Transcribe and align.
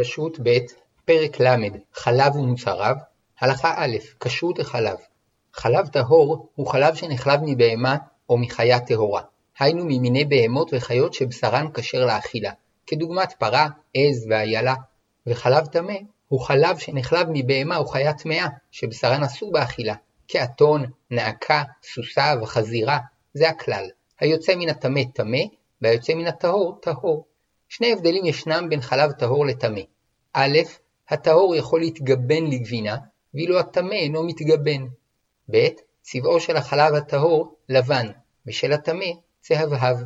כשרות 0.00 0.38
ב' 0.42 0.58
פרק 1.04 1.40
ל' 1.40 1.56
חלב 1.94 2.36
ומוצריו 2.36 2.94
הלכה 3.40 3.74
א' 3.76 3.96
כשרות 4.20 4.58
החלב 4.58 4.96
חלב 5.54 5.86
טהור 5.86 6.48
הוא 6.54 6.66
חלב 6.66 6.94
שנחלב 6.94 7.40
מבהמה 7.44 7.96
או 8.28 8.38
מחיה 8.38 8.80
טהורה, 8.80 9.22
היינו 9.58 9.84
ממיני 9.84 10.24
בהמות 10.24 10.70
וחיות 10.72 11.14
שבשרן 11.14 11.66
כשר 11.74 12.06
לאכילה, 12.06 12.52
כדוגמת 12.86 13.32
פרה, 13.38 13.68
עז 13.94 14.26
ואיילה, 14.30 14.74
וחלב 15.26 15.66
טמא 15.66 15.96
הוא 16.28 16.40
חלב 16.40 16.78
שנחלב 16.78 17.26
מבהמה 17.32 17.76
או 17.76 17.86
חיה 17.86 18.12
טמאה, 18.12 18.46
שבשרן 18.70 19.22
אסור 19.22 19.52
באכילה, 19.52 19.94
כאתון, 20.28 20.84
נעקה, 21.10 21.62
סוסה 21.82 22.34
וחזירה, 22.42 22.98
זה 23.34 23.48
הכלל. 23.48 23.84
היוצא 24.20 24.54
מן 24.56 24.68
הטמא 24.68 25.00
טמא, 25.14 25.42
והיוצא 25.82 26.14
מן 26.14 26.26
הטהור 26.26 26.78
טהור. 26.82 27.24
שני 27.72 27.92
הבדלים 27.92 28.26
ישנם 28.26 28.66
בין 28.68 28.80
חלב 28.80 29.12
טהור 29.12 29.46
לטמא. 29.46 29.80
א', 30.32 30.58
הטהור 31.08 31.56
יכול 31.56 31.80
להתגבן 31.80 32.46
לגבינה, 32.46 32.96
ואילו 33.34 33.58
הטמא 33.58 33.94
אינו 33.94 34.22
מתגבן. 34.22 34.86
ב. 35.50 35.68
צבעו 36.02 36.40
של 36.40 36.56
החלב 36.56 36.94
הטהור 36.94 37.54
לבן, 37.68 38.06
ושל 38.46 38.72
הטמא 38.72 39.06
צהבהב. 39.40 39.96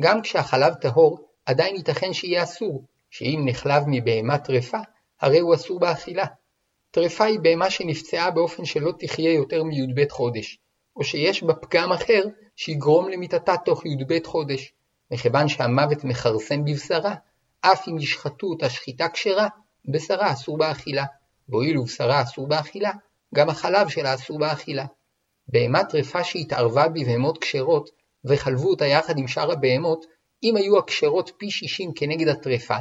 גם 0.00 0.22
כשהחלב 0.22 0.74
טהור, 0.74 1.28
עדיין 1.46 1.76
ייתכן 1.76 2.12
שיהיה 2.12 2.42
אסור, 2.42 2.84
שאם 3.10 3.42
נחלב 3.44 3.82
מבהמה 3.86 4.38
טרפה, 4.38 4.78
הרי 5.20 5.38
הוא 5.38 5.54
אסור 5.54 5.80
באכילה. 5.80 6.26
טרפה 6.90 7.24
היא 7.24 7.40
בהמה 7.40 7.70
שנפצעה 7.70 8.30
באופן 8.30 8.64
שלא 8.64 8.92
תחיה 8.98 9.32
יותר 9.32 9.64
מי"ב 9.64 10.08
חודש, 10.08 10.58
או 10.96 11.04
שיש 11.04 11.42
בה 11.42 11.54
פגם 11.54 11.92
אחר 11.92 12.22
שיגרום 12.56 13.08
למיתתה 13.08 13.56
תוך 13.64 13.86
י"ב 13.86 14.26
חודש. 14.26 14.72
מכיוון 15.12 15.48
שהמוות 15.48 16.04
מכרסם 16.04 16.64
בבשרה, 16.64 17.14
אף 17.60 17.88
אם 17.88 17.98
ישחטו 17.98 18.46
אותה 18.46 18.70
שחיטה 18.70 19.08
כשרה, 19.08 19.48
בשרה 19.92 20.32
אסור 20.32 20.58
באכילה, 20.58 21.04
והואיל 21.48 21.78
ובשרה 21.78 22.22
אסור 22.22 22.46
באכילה, 22.46 22.90
גם 23.34 23.48
החלב 23.48 23.88
שלה 23.88 24.14
אסור 24.14 24.38
באכילה. 24.38 24.86
בהמה 25.48 25.84
טרפה 25.84 26.24
שהתערבה 26.24 26.88
בבהמות 26.88 27.38
כשרות, 27.38 27.90
וחלבו 28.24 28.70
אותה 28.70 28.86
יחד 28.86 29.18
עם 29.18 29.28
שאר 29.28 29.52
הבהמות, 29.52 30.06
אם 30.42 30.56
היו 30.56 30.78
הכשרות 30.78 31.32
פי 31.38 31.50
שישים 31.50 31.92
כנגד 31.94 32.28
הטרפה, 32.28 32.78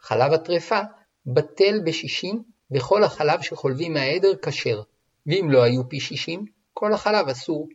חלב 0.00 0.32
הטרפה 0.32 0.80
בטל 1.26 1.80
בשישים, 1.84 2.42
וכל 2.70 3.04
החלב 3.04 3.42
שחולבים 3.42 3.94
מהעדר 3.94 4.32
כשר, 4.42 4.82
ואם 5.26 5.50
לא 5.50 5.62
היו 5.62 5.88
פי 5.88 6.00
שישים, 6.00 6.44
כל 6.72 6.92
החלב 6.92 7.28
אסור. 7.28 7.68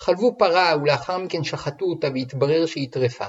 חלבו 0.00 0.34
פרה 0.38 0.74
ולאחר 0.82 1.18
מכן 1.18 1.44
שחטו 1.44 1.84
אותה 1.84 2.06
והתברר 2.14 2.66
שהיא 2.66 2.88
טרפה, 2.92 3.26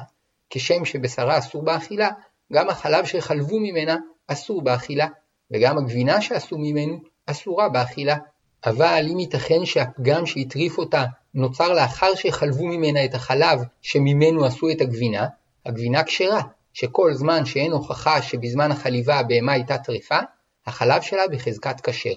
כשם 0.50 0.86
שבשרה 0.86 1.38
אסור 1.38 1.64
באכילה, 1.64 2.10
גם 2.54 2.70
החלב 2.70 3.06
שחלבו 3.06 3.60
ממנה 3.60 3.98
אסור 4.28 4.62
באכילה, 4.62 5.08
וגם 5.52 5.78
הגבינה 5.78 6.22
שעשו 6.22 6.58
ממנו 6.58 7.00
אסורה 7.26 7.70
באכילה. 7.70 8.18
אבל 8.66 9.06
אם 9.12 9.20
ייתכן 9.20 9.66
שהפגם 9.66 10.26
שהטריף 10.26 10.78
אותה 10.78 11.06
נוצר 11.34 11.74
לאחר 11.74 12.16
שחלבו 12.16 12.66
ממנה 12.66 13.06
את 13.06 13.14
החלב 13.14 13.60
שממנו 13.82 14.46
עשו 14.46 14.70
את 14.70 14.82
הגבינה, 14.82 15.28
הגבינה 15.66 16.04
כשרה, 16.04 16.42
שכל 16.74 17.14
זמן 17.14 17.46
שאין 17.46 17.72
הוכחה 17.72 18.22
שבזמן 18.22 18.72
החליבה 18.72 19.16
הבהמה 19.16 19.52
הייתה 19.52 19.78
טריפה, 19.78 20.20
החלב 20.66 21.02
שלה 21.02 21.28
בחזקת 21.32 21.82
כשר. 21.82 22.14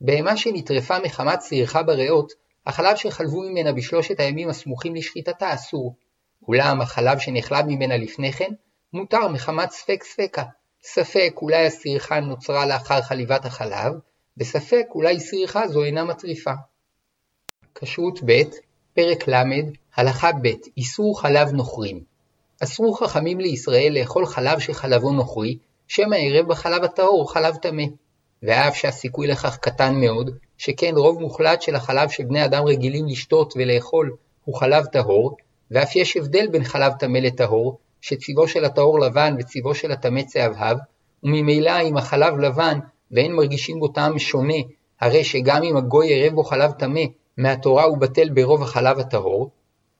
בהמה 0.00 0.36
שנטרפה 0.36 0.98
מחמת 0.98 1.38
צריכה 1.38 1.82
בריאות, 1.82 2.32
החלב 2.66 2.96
שחלבו 2.96 3.42
ממנה 3.42 3.72
בשלושת 3.72 4.20
הימים 4.20 4.48
הסמוכים 4.48 4.94
לשחיטתה 4.94 5.54
אסור, 5.54 5.94
אולם 6.48 6.80
החלב 6.80 7.18
שנחלב 7.18 7.64
ממנה 7.66 7.96
לפני 7.96 8.32
כן, 8.32 8.52
מותר 8.92 9.28
מחמת 9.28 9.70
ספק 9.70 10.04
ספקה. 10.04 10.42
ספק 10.82 11.32
אולי 11.42 11.66
הסריחה 11.66 12.20
נוצרה 12.20 12.66
לאחר 12.66 13.02
חליבת 13.02 13.44
החלב, 13.44 13.92
וספק 14.38 14.86
אולי 14.94 15.20
סריחה 15.20 15.68
זו 15.68 15.84
אינה 15.84 16.04
מטריפה. 16.04 16.52
כשרות 17.74 18.20
ב', 18.26 18.42
פרק 18.94 19.28
ל', 19.28 19.42
הלכה 19.96 20.30
ב', 20.42 20.48
איסור 20.76 21.20
חלב 21.20 21.52
נוכרים. 21.52 22.00
אסרו 22.62 22.94
חכמים 22.94 23.40
לישראל 23.40 23.98
לאכול 23.98 24.26
חלב 24.26 24.58
שחלבו 24.58 25.12
נוכרי, 25.12 25.58
שמא 25.88 26.16
ערב 26.20 26.48
בחלב 26.48 26.84
הטהור 26.84 27.32
חלב 27.32 27.56
טמא. 27.56 27.84
ואף 28.42 28.76
שהסיכוי 28.76 29.26
לכך 29.26 29.56
קטן 29.56 29.94
מאוד, 29.94 30.30
שכן 30.64 30.94
רוב 30.96 31.20
מוחלט 31.20 31.62
של 31.62 31.74
החלב 31.74 32.08
שבני 32.08 32.44
אדם 32.44 32.64
רגילים 32.64 33.06
לשתות 33.06 33.54
ולאכול 33.56 34.16
הוא 34.44 34.54
חלב 34.54 34.84
טהור, 34.84 35.36
ואף 35.70 35.96
יש 35.96 36.16
הבדל 36.16 36.46
בין 36.46 36.64
חלב 36.64 36.92
טמא 36.98 37.18
לטהור, 37.18 37.78
שצבעו 38.00 38.48
של 38.48 38.64
הטהור 38.64 39.00
לבן 39.00 39.36
וצבעו 39.38 39.74
של 39.74 39.92
הטמא 39.92 40.22
צהבהב, 40.22 40.76
וממילא 41.22 41.82
אם 41.82 41.96
החלב 41.96 42.38
לבן 42.38 42.78
ואין 43.10 43.32
מרגישים 43.32 43.80
בו 43.80 43.88
טעם 43.88 44.18
שונה, 44.18 44.54
הרי 45.00 45.24
שגם 45.24 45.62
אם 45.62 45.76
הגוי 45.76 46.14
ערב 46.14 46.34
בו 46.34 46.44
חלב 46.44 46.70
טמא, 46.72 47.02
מהתורה 47.36 47.84
הוא 47.84 47.98
בטל 47.98 48.30
ברוב 48.30 48.62
החלב 48.62 48.98
הטהור. 48.98 49.50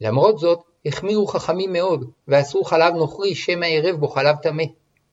למרות 0.00 0.38
זאת, 0.38 0.58
החמירו 0.86 1.26
חכמים 1.26 1.72
מאוד, 1.72 2.10
ואסרו 2.28 2.64
חלב 2.64 2.94
נוכרי 2.94 3.34
שמא 3.34 3.66
ערב 3.66 3.96
בו 3.96 4.08
חלב 4.08 4.36
טמא. 4.36 4.64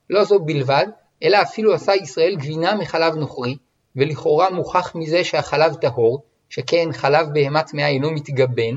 לא 0.10 0.24
זו 0.24 0.40
בלבד, 0.40 0.86
אלא 1.24 1.42
אפילו 1.42 1.74
עשה 1.74 1.96
ישראל 1.96 2.36
גבינה 2.36 2.76
מחלב 2.76 3.16
נוכרי, 3.16 3.56
ולכאורה 3.96 4.50
מוכח 4.50 4.96
מזה 4.96 5.24
שהחלב 5.24 5.74
טהור, 5.76 6.24
שכן 6.50 6.90
חלב 6.92 7.28
בהמה 7.34 7.64
טמאה 7.64 7.88
אינו 7.88 8.12
מתגבן, 8.12 8.76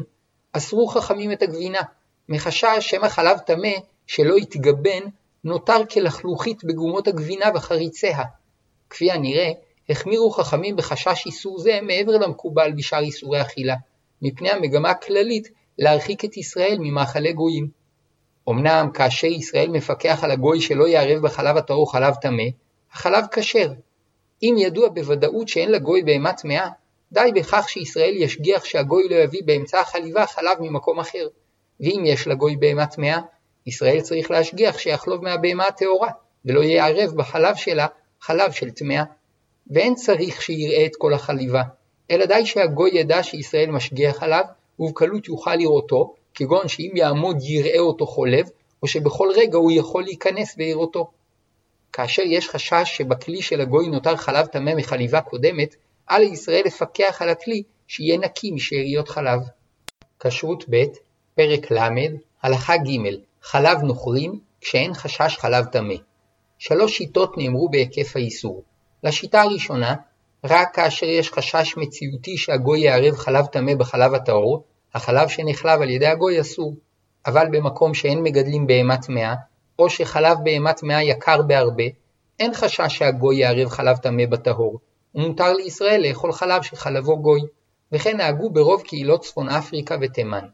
אסרו 0.53 0.87
חכמים 0.87 1.33
את 1.33 1.43
הגבינה, 1.43 1.81
מחשש 2.29 2.77
שמא 2.81 3.09
חלב 3.09 3.39
טמא 3.39 3.73
שלא 4.07 4.39
יתגבן 4.39 5.01
נותר 5.45 5.87
כלחלוכית 5.91 6.65
בגומות 6.65 7.09
הגבינה 7.09 7.47
וחריציה. 7.55 8.23
כפי 8.91 9.11
הנראה, 9.11 9.51
החמירו 9.89 10.31
חכמים 10.31 10.77
בחשש 10.77 11.27
איסור 11.27 11.59
זה 11.59 11.79
מעבר 11.83 12.13
למקובל 12.13 12.73
בשאר 12.77 13.01
איסורי 13.01 13.41
אכילה, 13.41 13.75
מפני 14.23 14.51
המגמה 14.51 14.91
הכללית 14.91 15.49
להרחיק 15.79 16.25
את 16.25 16.37
ישראל 16.37 16.77
ממאכלי 16.81 17.33
גויים. 17.33 17.69
אמנם 18.49 18.91
כאשר 18.95 19.27
ישראל 19.27 19.71
מפקח 19.71 20.25
על 20.25 20.31
הגוי 20.31 20.61
שלא 20.61 20.89
יערב 20.89 21.23
בחלב 21.23 21.57
הטהור 21.57 21.93
חלב 21.93 22.15
טמא, 22.15 22.43
החלב 22.93 23.25
כשר. 23.33 23.73
אם 24.43 24.55
ידוע 24.59 24.89
בוודאות 24.89 25.49
שאין 25.49 25.73
לגוי 25.73 26.03
בהמה 26.03 26.33
טמאה, 26.33 26.69
די 27.13 27.31
בכך 27.35 27.69
שישראל 27.69 28.15
ישגיח 28.17 28.65
שהגוי 28.65 29.09
לא 29.11 29.15
יביא 29.15 29.43
באמצע 29.45 29.81
החליבה 29.81 30.27
חלב 30.27 30.57
ממקום 30.61 31.01
אחר. 31.01 31.29
ואם 31.81 32.03
יש 32.07 32.29
לגוי 32.29 32.57
בהמה 32.57 32.87
טמאה, 32.87 33.19
ישראל 33.67 34.01
צריך 34.01 34.31
להשגיח 34.31 34.79
שיחלוב 34.79 35.25
מהבהמה 35.25 35.67
הטהורה, 35.67 36.11
ולא 36.45 36.61
יערב 36.61 37.11
בחלב 37.17 37.57
שלה 37.57 37.87
חלב 38.21 38.53
של 38.53 38.71
טמאה. 38.71 39.05
ואין 39.71 39.95
צריך 39.95 40.43
שיראה 40.43 40.87
את 40.87 40.97
כל 40.97 41.15
החליבה, 41.15 41.63
אלא 42.11 42.27
די 42.27 42.47
שהגוי 42.47 42.91
ידע 42.93 43.23
שישראל 43.23 43.71
משגיח 43.71 44.23
עליו, 44.23 44.45
ובקלות 44.79 45.29
יוכל 45.29 45.55
לראותו, 45.55 46.15
כגון 46.35 46.69
שאם 46.69 46.93
יעמוד 46.95 47.37
יראה 47.41 47.79
אותו 47.79 48.07
חולב, 48.07 48.49
או 48.83 48.89
שבכל 48.89 49.29
רגע 49.37 49.59
הוא 49.59 49.73
יכול 49.73 50.03
להיכנס 50.03 50.55
ויראותו. 50.59 51.11
כאשר 51.97 52.23
יש 52.27 52.49
חשש 52.49 52.83
שבכלי 52.85 53.43
של 53.43 53.61
הגוי 53.61 53.89
נותר 53.89 54.17
חלב 54.17 54.47
טמא 54.47 54.75
מחליבה 54.77 55.21
קודמת, 55.21 55.75
על 56.07 56.23
ישראל 56.23 56.63
לפקח 56.67 57.23
על 57.23 57.29
הכלי 57.29 57.63
שיהיה 57.87 58.19
נקי 58.19 58.51
משאריות 58.51 59.09
חלב. 59.09 59.41
כשרות 60.21 60.65
ב', 60.71 60.85
פרק 61.35 61.73
ל', 61.73 61.79
הלכה 62.43 62.77
ג', 62.77 63.15
חלב 63.43 63.83
נוכרים 63.83 64.41
כשאין 64.61 64.95
חשש 64.95 65.37
חלב 65.39 65.65
טמא. 65.65 65.95
שלוש 66.59 66.97
שיטות 66.97 67.39
נאמרו 67.39 67.69
בהיקף 67.69 68.17
האיסור. 68.17 68.63
לשיטה 69.05 69.43
הראשונה, 69.43 69.95
רק 70.45 70.75
כאשר 70.75 71.07
יש 71.07 71.31
חשש 71.31 71.77
מציאותי 71.77 72.37
שהגוי 72.37 72.81
יערב 72.81 73.17
חלב 73.17 73.47
טמא 73.47 73.75
בחלב 73.75 74.15
הטהור, 74.15 74.65
החלב 74.95 75.29
שנחלב 75.29 75.83
על 75.83 75.91
ידי 75.91 76.07
הגוי 76.07 76.41
אסור. 76.41 76.75
אבל 77.27 77.47
במקום 77.53 77.95
שאין 77.95 78.23
מגדלים 78.23 78.67
בהמה 78.67 78.97
טמאה, 78.97 79.35
או 79.79 79.91
שחלב 79.91 80.39
בהמה 80.45 80.73
טמאה 80.73 81.03
יקר 81.03 81.43
בהרבה, 81.43 81.85
אין 82.41 82.55
חשש 82.55 82.99
שהגוי 82.99 83.37
יערב 83.37 83.69
חלב 83.69 83.97
טמא 83.97 84.27
בטהור, 84.27 84.79
ומותר 85.15 85.53
לישראל 85.53 86.09
לאכול 86.09 86.33
חלב 86.33 86.63
שחלבו 86.63 87.19
גוי, 87.19 87.41
וכן 87.93 88.17
נהגו 88.17 88.51
ברוב 88.51 88.83
קהילות 88.83 89.21
צפון 89.21 89.49
אפריקה 89.49 89.97
ותימן. 90.01 90.45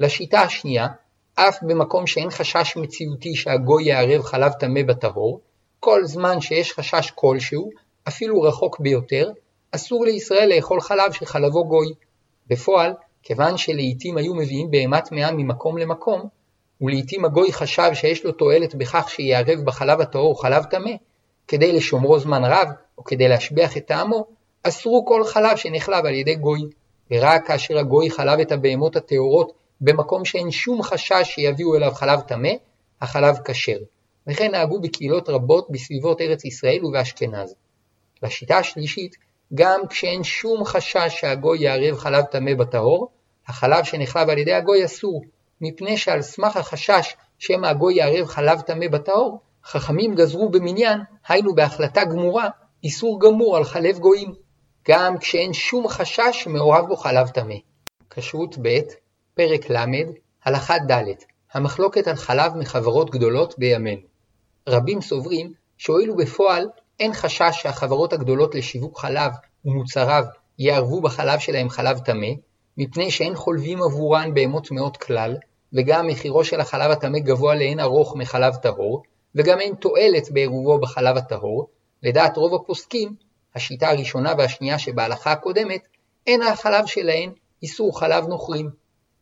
לשיטה 0.00 0.40
השנייה, 0.40 0.86
אף 1.34 1.58
במקום 1.62 2.06
שאין 2.06 2.30
חשש 2.30 2.76
מציאותי 2.76 3.34
שהגוי 3.34 3.84
יערב 3.84 4.22
חלב 4.22 4.52
טמא 4.52 4.82
בטהור, 4.82 5.40
כל 5.80 6.04
זמן 6.04 6.40
שיש 6.40 6.72
חשש 6.72 7.10
כלשהו, 7.14 7.70
אפילו 8.08 8.42
רחוק 8.42 8.80
ביותר, 8.80 9.30
אסור 9.72 10.04
לישראל 10.04 10.52
לאכול 10.56 10.80
חלב 10.80 11.12
שחלבו 11.12 11.64
גוי. 11.64 11.86
בפועל, 12.46 12.92
כיוון 13.22 13.56
שלעיתים 13.56 14.16
היו 14.16 14.34
מביאים 14.34 14.70
בהמה 14.70 15.00
טמאה 15.00 15.32
ממקום 15.32 15.78
למקום, 15.78 16.28
ולעיתים 16.82 17.24
הגוי 17.24 17.52
חשב 17.52 17.90
שיש 17.94 18.24
לו 18.24 18.32
תועלת 18.32 18.74
בכך 18.74 19.10
שיערב 19.10 19.58
בחלב 19.64 20.00
הטהור 20.00 20.42
חלב 20.42 20.64
טמא, 20.64 20.90
כדי 21.48 21.72
לשומרו 21.72 22.18
זמן 22.18 22.44
רב, 22.44 22.68
או 22.98 23.04
כדי 23.04 23.28
להשביח 23.28 23.76
את 23.76 23.86
טעמו, 23.86 24.26
אסרו 24.62 25.04
כל 25.06 25.24
חלב 25.24 25.56
שנחלב 25.56 26.06
על 26.06 26.14
ידי 26.14 26.34
גוי, 26.34 26.60
ורק 27.10 27.46
כאשר 27.46 27.78
הגוי 27.78 28.10
חלב 28.10 28.40
את 28.40 28.52
הבהמות 28.52 28.96
הטהורות 28.96 29.52
במקום 29.80 30.24
שאין 30.24 30.50
שום 30.50 30.82
חשש 30.82 31.22
שיביאו 31.24 31.76
אליו 31.76 31.90
חלב 31.90 32.20
טמא, 32.20 32.52
החלב 33.00 33.36
כשר. 33.44 33.78
וכן 34.26 34.50
נהגו 34.50 34.80
בקהילות 34.80 35.28
רבות 35.28 35.70
בסביבות 35.70 36.20
ארץ 36.20 36.44
ישראל 36.44 36.84
ובאשכנז. 36.84 37.54
לשיטה 38.22 38.58
השלישית, 38.58 39.16
גם 39.54 39.80
כשאין 39.90 40.24
שום 40.24 40.64
חשש 40.64 41.08
שהגוי 41.08 41.58
יערב 41.62 41.98
חלב 41.98 42.24
טמא 42.24 42.54
בטהור, 42.54 43.08
החלב 43.48 43.84
שנחלב 43.84 44.28
על 44.28 44.38
ידי 44.38 44.52
הגוי 44.52 44.84
אסור, 44.84 45.22
מפני 45.62 45.96
שעל 45.96 46.22
סמך 46.22 46.56
החשש 46.56 47.14
שמא 47.38 47.66
הגוי 47.66 47.94
יערב 47.94 48.26
חלב 48.26 48.60
טמא 48.60 48.88
בטהור, 48.88 49.40
חכמים 49.64 50.14
גזרו 50.14 50.48
במניין, 50.48 51.00
היינו 51.28 51.54
בהחלטה 51.54 52.04
גמורה, 52.04 52.48
איסור 52.84 53.20
גמור 53.20 53.56
על 53.56 53.64
חלב 53.64 53.98
גויים, 53.98 54.34
גם 54.88 55.18
כשאין 55.18 55.52
שום 55.52 55.88
חשש 55.88 56.30
שמעורב 56.32 56.86
בו 56.88 56.96
חלב 56.96 57.28
טמא. 57.28 57.54
כשרות 58.10 58.56
ב', 58.62 58.78
פרק 59.34 59.70
ל', 59.70 59.84
הלכה 60.44 60.78
ד', 60.78 61.04
המחלוקת 61.52 62.08
על 62.08 62.16
חלב 62.16 62.56
מחברות 62.56 63.10
גדולות 63.10 63.58
בימינו. 63.58 64.02
רבים 64.68 65.00
סוברים 65.00 65.52
שהואיל 65.78 66.10
ובפועל 66.10 66.68
אין 67.00 67.12
חשש 67.12 67.50
שהחברות 67.62 68.12
הגדולות 68.12 68.54
לשיווק 68.54 68.98
חלב 68.98 69.32
ומוצריו 69.64 70.24
יערבו 70.58 71.00
בחלב 71.00 71.38
שלהם 71.38 71.68
חלב 71.68 71.98
טמא, 71.98 72.32
מפני 72.76 73.10
שאין 73.10 73.34
חולבים 73.34 73.82
עבורן 73.82 74.34
בהמות 74.34 74.68
טמאות 74.68 74.96
כלל, 74.96 75.36
וגם 75.74 76.06
מחירו 76.06 76.44
של 76.44 76.60
החלב 76.60 76.90
הטמא 76.90 77.18
גבוה 77.18 77.54
לאין 77.54 77.80
ארוך 77.80 78.16
מחלב 78.16 78.54
טהור, 78.54 79.02
וגם 79.34 79.60
אין 79.60 79.74
תועלת 79.74 80.30
בעירובו 80.30 80.78
בחלב 80.78 81.16
הטהור, 81.16 81.68
לדעת 82.02 82.36
רוב 82.36 82.54
הפוסקים, 82.54 83.14
השיטה 83.54 83.88
הראשונה 83.88 84.32
והשנייה 84.38 84.78
שבהלכה 84.78 85.32
הקודמת, 85.32 85.88
אין 86.26 86.42
החלב 86.42 86.86
שלהן 86.86 87.32
איסור 87.62 88.00
חלב 88.00 88.26
נוכרים. 88.26 88.70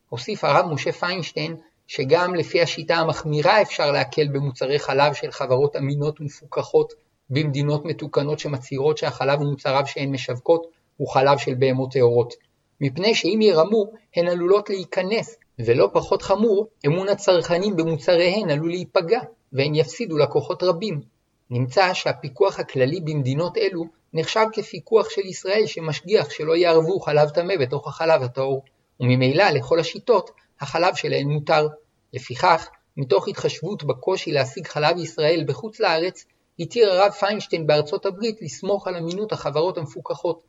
הוסיף 0.09 0.43
הרב 0.43 0.65
משה 0.73 0.91
פיינשטיין 0.91 1.55
שגם 1.87 2.35
לפי 2.35 2.61
השיטה 2.61 2.95
המחמירה 2.95 3.61
אפשר 3.61 3.91
להקל 3.91 4.27
במוצרי 4.27 4.79
חלב 4.79 5.13
של 5.13 5.31
חברות 5.31 5.75
אמינות 5.75 6.21
ומפוקחות 6.21 6.93
במדינות 7.29 7.85
מתוקנות 7.85 8.39
שמצהירות 8.39 8.97
שהחלב 8.97 9.41
ומוצריו 9.41 9.83
שהן 9.85 10.11
משווקות 10.11 10.67
הוא 10.97 11.07
חלב 11.07 11.37
של 11.37 11.53
בהמות 11.53 11.91
טהורות. 11.91 12.33
מפני 12.81 13.15
שאם 13.15 13.39
ירמו, 13.41 13.91
הן 14.15 14.27
עלולות 14.27 14.69
להיכנס, 14.69 15.37
ולא 15.65 15.89
פחות 15.93 16.21
חמור, 16.21 16.67
אמון 16.85 17.09
הצרכנים 17.09 17.75
במוצריהן 17.75 18.49
עלול 18.49 18.69
להיפגע, 18.69 19.19
והן 19.53 19.75
יפסידו 19.75 20.17
לקוחות 20.17 20.63
רבים. 20.63 21.01
נמצא 21.49 21.93
שהפיקוח 21.93 22.59
הכללי 22.59 22.99
במדינות 22.99 23.57
אלו 23.57 23.85
נחשב 24.13 24.45
כפיקוח 24.53 25.09
של 25.09 25.21
ישראל 25.21 25.65
שמשגיח 25.65 26.29
שלא 26.29 26.55
יערבו 26.55 26.99
חלב 26.99 27.29
טמא 27.29 27.53
בתוך 27.61 27.87
החלב 27.87 28.23
הטהור, 28.23 28.63
וממילא 28.99 29.49
לכל 29.49 29.79
השיטות 29.79 30.31
החלב 30.61 30.95
שלהן 30.95 31.27
מותר. 31.27 31.67
לפיכך, 32.13 32.67
מתוך 32.97 33.27
התחשבות 33.27 33.83
בקושי 33.83 34.31
להשיג 34.31 34.67
חלב 34.67 34.97
ישראל 34.97 35.43
בחוץ 35.47 35.79
לארץ, 35.79 36.25
התיר 36.59 36.91
הרב 36.91 37.11
פיינשטיין 37.11 37.67
בארצות 37.67 38.05
הברית 38.05 38.41
לסמוך 38.41 38.87
על 38.87 38.95
אמינות 38.95 39.31
החברות 39.31 39.77
המפוקחות, 39.77 40.43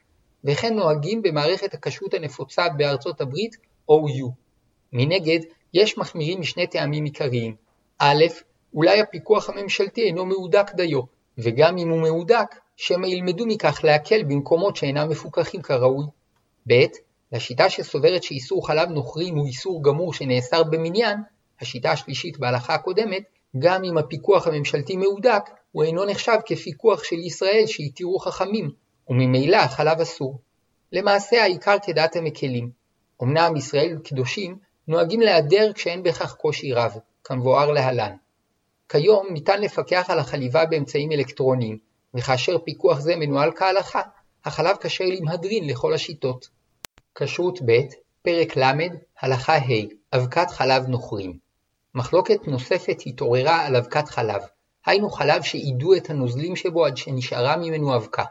וכן 0.45 0.75
נוהגים 0.75 1.23
במערכת 1.23 1.75
הכשרות 1.75 2.15
הנפוצה 2.15 2.69
בארצות 2.69 3.21
הברית 3.21 3.57
OU. 3.91 4.42
מנגד, 4.93 5.41
יש 5.75 5.99
מחמירים 5.99 6.41
משני 6.41 6.67
טעמים 6.67 7.05
עיקריים. 7.05 7.55
א', 7.99 8.25
אולי 8.75 9.01
הפיקוח 9.01 9.51
הממשלתי 9.51 10.03
אינו 10.03 10.27
מהודק 10.27 10.71
דיו, 10.75 11.01
וגם 11.39 11.79
אם 11.79 11.89
הוא 11.89 12.01
מהודק, 12.01 12.57
שמא 12.77 13.07
ילמדו 13.07 13.47
מכך 13.47 13.81
להקל 13.85 14.23
במקומות 14.23 14.77
שאינם 14.77 15.09
מפוקחים 15.09 15.63
כראוי. 15.63 16.05
ב. 16.69 16.73
לשיטה 17.33 17.71
שסוברת 17.71 18.23
שאיסור 18.23 18.67
חלב 18.67 18.89
נוכרים 18.89 19.37
הוא 19.37 19.47
איסור 19.47 19.83
גמור 19.85 20.15
שנאסר 20.15 20.63
במניין, 20.63 21.19
השיטה 21.61 21.91
השלישית 21.91 22.39
בהלכה 22.39 22.75
הקודמת, 22.75 23.23
גם 23.59 23.85
אם 23.85 23.99
הפיקוח 23.99 24.47
הממשלתי 24.47 24.97
מהודק, 24.97 25.43
הוא 25.73 25.85
אינו 25.85 26.05
נחשב 26.05 26.39
כפיקוח 26.47 27.05
של 27.05 27.19
ישראל 27.19 27.63
שהתירו 27.67 28.19
חכמים, 28.19 28.71
וממילא 29.09 29.57
החלב 29.57 30.01
אסור. 30.01 30.39
למעשה 30.93 31.43
העיקר 31.43 31.77
כדעת 31.83 32.17
המקלים. 32.17 32.71
אמנם 33.23 33.57
ישראל 33.57 33.99
קדושים 34.05 34.57
נוהגים 34.89 35.21
להיעדר 35.21 35.73
כשאין 35.73 36.03
בכך 36.03 36.35
קושי 36.35 36.73
רב, 36.73 36.97
כמבואר 37.25 37.71
להלן. 37.71 38.17
כיום 38.89 39.27
ניתן 39.31 39.61
לפקח 39.61 40.11
על 40.11 40.19
החליבה 40.19 40.67
באמצעים 40.67 41.13
אלקטרוניים, 41.13 41.79
וכאשר 42.15 42.59
פיקוח 42.59 43.01
זה 43.01 43.17
מנוהל 43.17 43.53
כהלכה, 43.57 44.01
החלב 44.45 44.77
כשר 44.81 45.05
למהדרין 45.05 45.67
לכל 45.67 45.95
השיטות. 45.95 46.49
כשרות 47.15 47.59
ב', 47.67 47.81
פרק 48.23 48.57
ל', 48.57 48.73
הלכה 49.21 49.57
ה', 49.57 50.17
אבקת 50.17 50.51
חלב 50.51 50.87
נוכרים. 50.87 51.39
מחלוקת 51.95 52.47
נוספת 52.47 52.97
התעוררה 53.07 53.67
על 53.67 53.77
אבקת 53.77 54.09
חלב, 54.09 54.43
היינו 54.87 55.11
חלב 55.11 55.43
שעידו 55.43 55.95
את 55.95 56.11
הנוזלים 56.11 56.57
שבו 56.57 56.87
עד 56.87 56.97
שנשארה 56.97 57.57
ממנו 57.57 57.97
אבקה. 57.97 58.25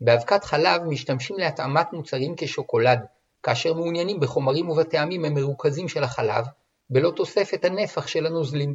באבקת 0.00 0.44
חלב 0.44 0.82
משתמשים 0.82 1.36
להתאמת 1.38 1.92
מוצרים 1.92 2.34
כשוקולד, 2.36 2.98
כאשר 3.42 3.74
מעוניינים 3.74 4.20
בחומרים 4.20 4.68
ובטעמים 4.68 5.24
המרוכזים 5.24 5.88
של 5.88 6.04
החלב, 6.04 6.44
בלא 6.90 7.10
תוספת 7.10 7.64
הנפח 7.64 8.06
של 8.06 8.26
הנוזלים. 8.26 8.74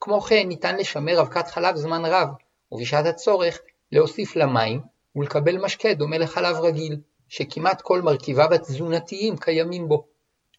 כמו 0.00 0.20
כן 0.20 0.48
ניתן 0.48 0.76
לשמר 0.76 1.20
אבקת 1.20 1.46
חלב 1.48 1.76
זמן 1.76 2.04
רב, 2.04 2.28
ובשעת 2.72 3.06
הצורך 3.06 3.58
להוסיף 3.92 4.36
לה 4.36 4.46
מים 4.46 4.80
ולקבל 5.16 5.58
משקה 5.58 5.94
דומה 5.94 6.18
לחלב 6.18 6.56
רגיל, 6.56 6.96
שכמעט 7.28 7.80
כל 7.80 8.02
מרכיביו 8.02 8.54
התזונתיים 8.54 9.36
קיימים 9.36 9.88
בו. 9.88 10.04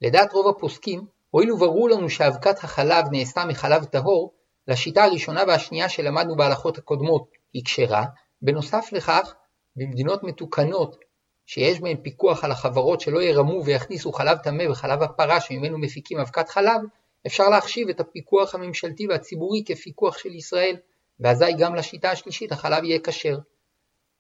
לדעת 0.02 0.34
רוב 0.34 0.48
הפוסקים, 0.48 1.06
הואיל 1.32 1.52
וברור 1.52 1.90
לנו 1.90 2.10
שאבקת 2.10 2.64
החלב 2.64 3.06
נעשתה 3.12 3.46
מחלב 3.46 3.86
טהור, 3.86 4.34
לשיטה 4.68 5.04
הראשונה 5.04 5.44
והשנייה 5.48 5.90
שלמדנו 5.90 6.36
בהלכות 6.36 6.78
הקודמות 6.78 7.28
היא 7.54 7.66
כשרה, 7.66 8.06
בנוסף 8.42 8.90
לכך, 8.92 9.34
במדינות 9.76 10.24
מתוקנות 10.24 11.05
שיש 11.46 11.80
בהן 11.80 11.98
פיקוח 12.02 12.44
על 12.44 12.52
החברות 12.52 13.02
שלא 13.02 13.22
ירמו 13.22 13.66
ויכניסו 13.66 14.12
חלב 14.12 14.38
טמא 14.38 14.64
וחלב 14.70 15.04
הפרה 15.04 15.42
שממנו 15.42 15.78
מפיקים 15.78 16.20
אבקת 16.20 16.50
חלב, 16.50 16.82
אפשר 17.28 17.50
להחשיב 17.50 17.90
את 17.90 18.00
הפיקוח 18.00 18.56
הממשלתי 18.56 19.08
והציבורי 19.08 19.64
כפיקוח 19.66 20.18
של 20.18 20.36
ישראל, 20.36 20.76
ואזי 21.20 21.54
גם 21.60 21.76
לשיטה 21.76 22.12
השלישית 22.12 22.52
החלב 22.52 22.84
יהיה 22.84 23.00
כשר. 23.00 23.38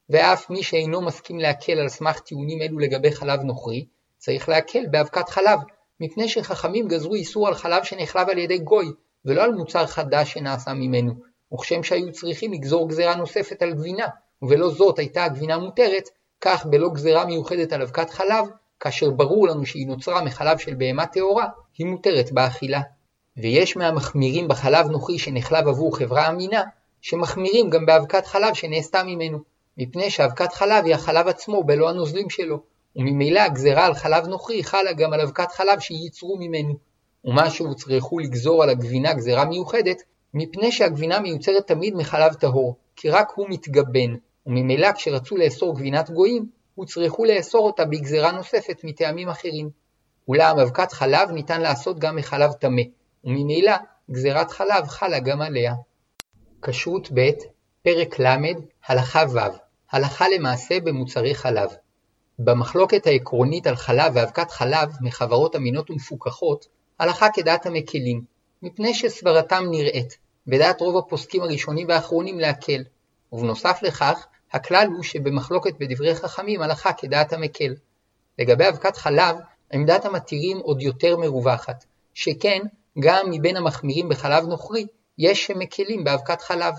ואף 0.09 0.49
מי 0.49 0.63
שאינו 0.63 1.01
מסכים 1.01 1.39
להקל 1.39 1.79
על 1.79 1.89
סמך 1.89 2.19
טיעונים 2.19 2.61
אלו 2.61 2.79
לגבי 2.79 3.11
חלב 3.11 3.41
נוכרי, 3.41 3.85
צריך 4.17 4.49
להקל 4.49 4.85
באבקת 4.91 5.29
חלב, 5.29 5.59
מפני 5.99 6.29
שחכמים 6.29 6.87
גזרו 6.87 7.15
איסור 7.15 7.47
על 7.47 7.55
חלב 7.55 7.83
שנחלב 7.83 8.29
על 8.29 8.37
ידי 8.37 8.57
גוי, 8.57 8.87
ולא 9.25 9.43
על 9.43 9.51
מוצר 9.51 9.85
חדש 9.85 10.33
שנעשה 10.33 10.73
ממנו, 10.73 11.13
וכשם 11.53 11.83
שהיו 11.83 12.11
צריכים 12.11 12.53
לגזור 12.53 12.89
גזירה 12.89 13.15
נוספת 13.15 13.61
על 13.61 13.73
גבינה, 13.73 14.07
ובלא 14.41 14.69
זאת 14.69 14.99
הייתה 14.99 15.23
הגבינה 15.23 15.57
מותרת, 15.57 16.09
כך 16.45 16.65
בלא 16.65 16.89
גזירה 16.89 17.25
מיוחדת 17.25 17.73
על 17.73 17.81
אבקת 17.81 18.09
חלב, 18.09 18.45
כאשר 18.79 19.09
ברור 19.09 19.47
לנו 19.47 19.65
שהיא 19.65 19.87
נוצרה 19.87 20.23
מחלב 20.23 20.57
של 20.57 20.73
בהמה 20.73 21.05
טהורה, 21.05 21.45
היא 21.77 21.87
מותרת 21.87 22.31
באכילה. 22.31 22.81
ויש 23.37 23.77
מהמחמירים 23.77 24.47
בחלב 24.47 24.87
נוחי 24.87 25.19
שנחלב 25.19 25.67
עבור 25.67 25.97
חברה 25.97 26.29
אמינה, 26.29 26.63
שמחמירים 27.01 27.69
גם 27.69 27.85
באבקת 27.85 28.25
חלב 28.25 28.53
שנעשתה 28.53 29.03
ממנו, 29.03 29.39
מפני 29.77 30.09
שאבקת 30.09 30.53
חלב 30.53 30.85
היא 30.85 30.95
החלב 30.95 31.27
עצמו 31.27 31.63
בלא 31.63 31.89
הנוזלים 31.89 32.29
שלו, 32.29 32.59
וממילא 32.95 33.39
הגזירה 33.39 33.85
על 33.85 33.93
חלב 33.93 34.27
נוחי 34.27 34.63
חלה 34.63 34.93
גם 34.93 35.13
על 35.13 35.21
אבקת 35.21 35.51
חלב 35.51 35.79
שייצרו 35.79 36.37
ממנו. 36.39 36.75
ומה 37.25 37.49
שהוצרכו 37.49 38.19
לגזור 38.19 38.63
על 38.63 38.69
הגבינה 38.69 39.13
גזירה 39.13 39.45
מיוחדת, 39.45 40.01
מפני 40.33 40.71
שהגבינה 40.71 41.19
מיוצרת 41.19 41.67
תמיד 41.67 41.95
מחלב 41.95 42.33
טהור, 42.33 42.75
כי 42.95 43.09
רק 43.09 43.31
הוא 43.35 43.47
מתגבן, 43.49 44.15
וממילא 44.45 44.91
כשרצו 44.91 45.37
לאסור 45.37 45.75
גבינת 45.75 46.09
גויים, 46.09 46.45
הוצרכו 46.75 47.25
לאסור 47.25 47.67
אותה 47.67 47.85
בגזירה 47.85 48.31
נוספת 48.31 48.81
מטעמים 48.83 49.29
אחרים. 49.29 49.69
אולם 50.27 50.59
אבקת 50.59 50.91
חלב 50.91 51.31
ניתן 51.31 51.61
לעשות 51.61 51.99
גם 51.99 52.15
מחלב 52.15 52.51
טמא, 52.51 52.81
וממילא 53.23 53.73
גזירת 54.11 54.51
חלב 54.51 54.87
חלה 54.87 55.19
גם 55.19 55.41
עליה. 55.41 55.73
כשרות 56.61 57.09
ב', 57.13 57.29
פרק 57.81 58.19
ל', 58.19 58.35
הלכה 58.87 59.23
ו', 59.33 59.39
הלכה 59.91 60.29
למעשה 60.29 60.79
במוצרי 60.79 61.35
חלב. 61.35 61.69
במחלוקת 62.39 63.07
העקרונית 63.07 63.67
על 63.67 63.75
חלב 63.75 64.11
ואבקת 64.15 64.51
חלב 64.51 64.89
מחברות 65.01 65.55
אמינות 65.55 65.91
ומפוקחות, 65.91 66.65
הלכה 66.99 67.27
כדעת 67.33 67.65
המקלים, 67.65 68.21
מפני 68.61 68.93
שסברתם 68.93 69.63
נראית, 69.71 70.17
ודעת 70.47 70.81
רוב 70.81 70.97
הפוסקים 70.97 71.41
הראשונים 71.41 71.87
והאחרונים 71.87 72.39
להקל. 72.39 72.83
ובנוסף 73.31 73.79
לכך, 73.81 74.27
הכלל 74.55 74.87
הוא 74.95 75.03
שבמחלוקת 75.03 75.73
בדברי 75.79 76.15
חכמים 76.15 76.61
הלכה 76.61 76.93
כדעת 76.93 77.33
המקל. 77.33 77.75
לגבי 78.39 78.69
אבקת 78.69 78.97
חלב, 78.97 79.35
עמדת 79.73 80.05
המתירים 80.05 80.57
עוד 80.57 80.81
יותר 80.81 81.17
מרווחת, 81.17 81.85
שכן 82.13 82.59
גם 82.99 83.29
מבין 83.29 83.57
המחמירים 83.57 84.09
בחלב 84.09 84.45
נוכרי, 84.45 84.85
יש 85.17 85.45
שמקלים 85.45 86.03
באבקת 86.03 86.41
חלב. 86.41 86.73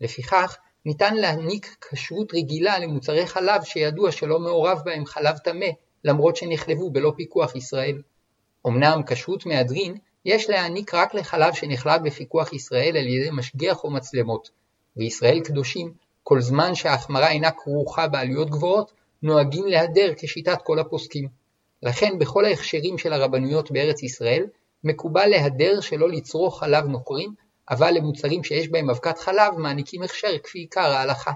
לפיכך, 0.00 0.56
ניתן 0.86 1.14
להעניק 1.14 1.76
כשרות 1.80 2.34
רגילה 2.34 2.78
למוצרי 2.78 3.26
חלב 3.26 3.62
שידוע 3.64 4.12
שלא 4.12 4.40
מעורב 4.40 4.82
בהם 4.84 5.06
חלב 5.06 5.38
טמא, 5.38 5.68
למרות 6.04 6.36
שנחלבו 6.36 6.90
בלא 6.90 7.12
פיקוח 7.16 7.56
ישראל. 7.56 8.02
אמנם 8.66 9.02
כשרות 9.06 9.46
מהדרין 9.46 9.96
יש 10.24 10.50
להעניק 10.50 10.94
רק 10.94 11.14
לחלב 11.14 11.54
שנחלב 11.54 12.04
בפיקוח 12.04 12.52
ישראל 12.52 12.96
על 12.96 13.06
ידי 13.06 13.30
משגיח 13.32 13.84
או 13.84 13.90
מצלמות, 13.90 14.50
וישראל 14.96 15.40
קדושים, 15.40 16.07
כל 16.28 16.40
זמן 16.40 16.74
שההחמרה 16.74 17.30
אינה 17.30 17.50
כרוכה 17.50 18.08
בעלויות 18.08 18.50
גבוהות, 18.50 18.92
נוהגים 19.22 19.66
להדר 19.66 20.12
כשיטת 20.16 20.58
כל 20.62 20.78
הפוסקים. 20.78 21.28
לכן 21.82 22.18
בכל 22.18 22.44
ההכשרים 22.44 22.98
של 22.98 23.12
הרבנויות 23.12 23.70
בארץ 23.70 24.02
ישראל, 24.02 24.46
מקובל 24.84 25.26
להדר 25.26 25.80
שלא 25.80 26.08
לצרוך 26.08 26.60
חלב 26.60 26.84
נוכרים, 26.84 27.34
אבל 27.70 27.90
למוצרים 27.94 28.44
שיש 28.44 28.68
בהם 28.68 28.90
אבקת 28.90 29.18
חלב 29.18 29.58
מעניקים 29.58 30.02
הכשר 30.02 30.38
כפי 30.42 30.58
עיקר 30.58 30.80
ההלכה. 30.80 31.32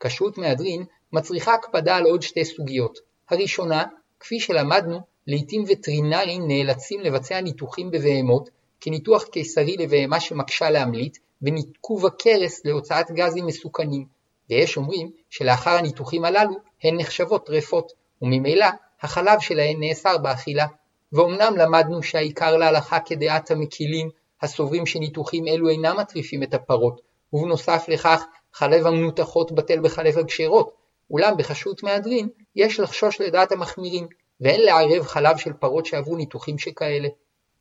כשרות 0.00 0.38
מהדרין 0.38 0.84
מצריכה 1.12 1.54
הקפדה 1.54 1.96
על 1.96 2.04
עוד 2.04 2.22
שתי 2.22 2.44
סוגיות. 2.44 2.98
הראשונה, 3.30 3.84
כפי 4.20 4.40
שלמדנו, 4.40 5.00
לעתים 5.26 5.64
וטרינרים 5.68 6.48
נאלצים 6.48 7.00
לבצע 7.00 7.40
ניתוחים 7.40 7.90
בבהמות, 7.90 8.50
כניתוח 8.80 9.24
קיסרי 9.24 9.76
לבהמה 9.76 10.20
שמקשה 10.20 10.70
להמליט, 10.70 11.18
וניקוב 11.42 12.06
הכרס 12.06 12.64
להוצאת 12.64 13.10
גזים 13.10 13.46
מסוכנים, 13.46 14.15
ויש 14.50 14.76
אומרים 14.76 15.10
שלאחר 15.30 15.70
הניתוחים 15.70 16.24
הללו 16.24 16.54
הן 16.84 16.96
נחשבות 16.96 17.46
טרפות, 17.46 17.92
וממילא 18.22 18.66
החלב 19.02 19.40
שלהן 19.40 19.76
נאסר 19.80 20.18
באכילה. 20.18 20.66
ואומנם 21.12 21.56
למדנו 21.56 22.02
שהעיקר 22.02 22.56
להלכה 22.56 23.00
כדעת 23.00 23.50
המקילים, 23.50 24.10
הסוברים 24.42 24.86
שניתוחים 24.86 25.48
אלו 25.48 25.68
אינם 25.68 25.96
מטריפים 25.96 26.42
את 26.42 26.54
הפרות, 26.54 27.00
ובנוסף 27.32 27.84
לכך 27.88 28.24
חלב 28.52 28.86
המנותחות 28.86 29.52
בטל 29.52 29.80
בחלב 29.80 30.18
הגשרות, 30.18 30.74
אולם 31.10 31.36
בכשרות 31.36 31.82
מהדרין 31.82 32.28
יש 32.56 32.80
לחשוש 32.80 33.20
לדעת 33.20 33.52
המחמירים, 33.52 34.06
ואין 34.40 34.60
לערב 34.60 35.02
חלב 35.02 35.36
של 35.36 35.52
פרות 35.52 35.86
שעברו 35.86 36.16
ניתוחים 36.16 36.58
שכאלה. 36.58 37.08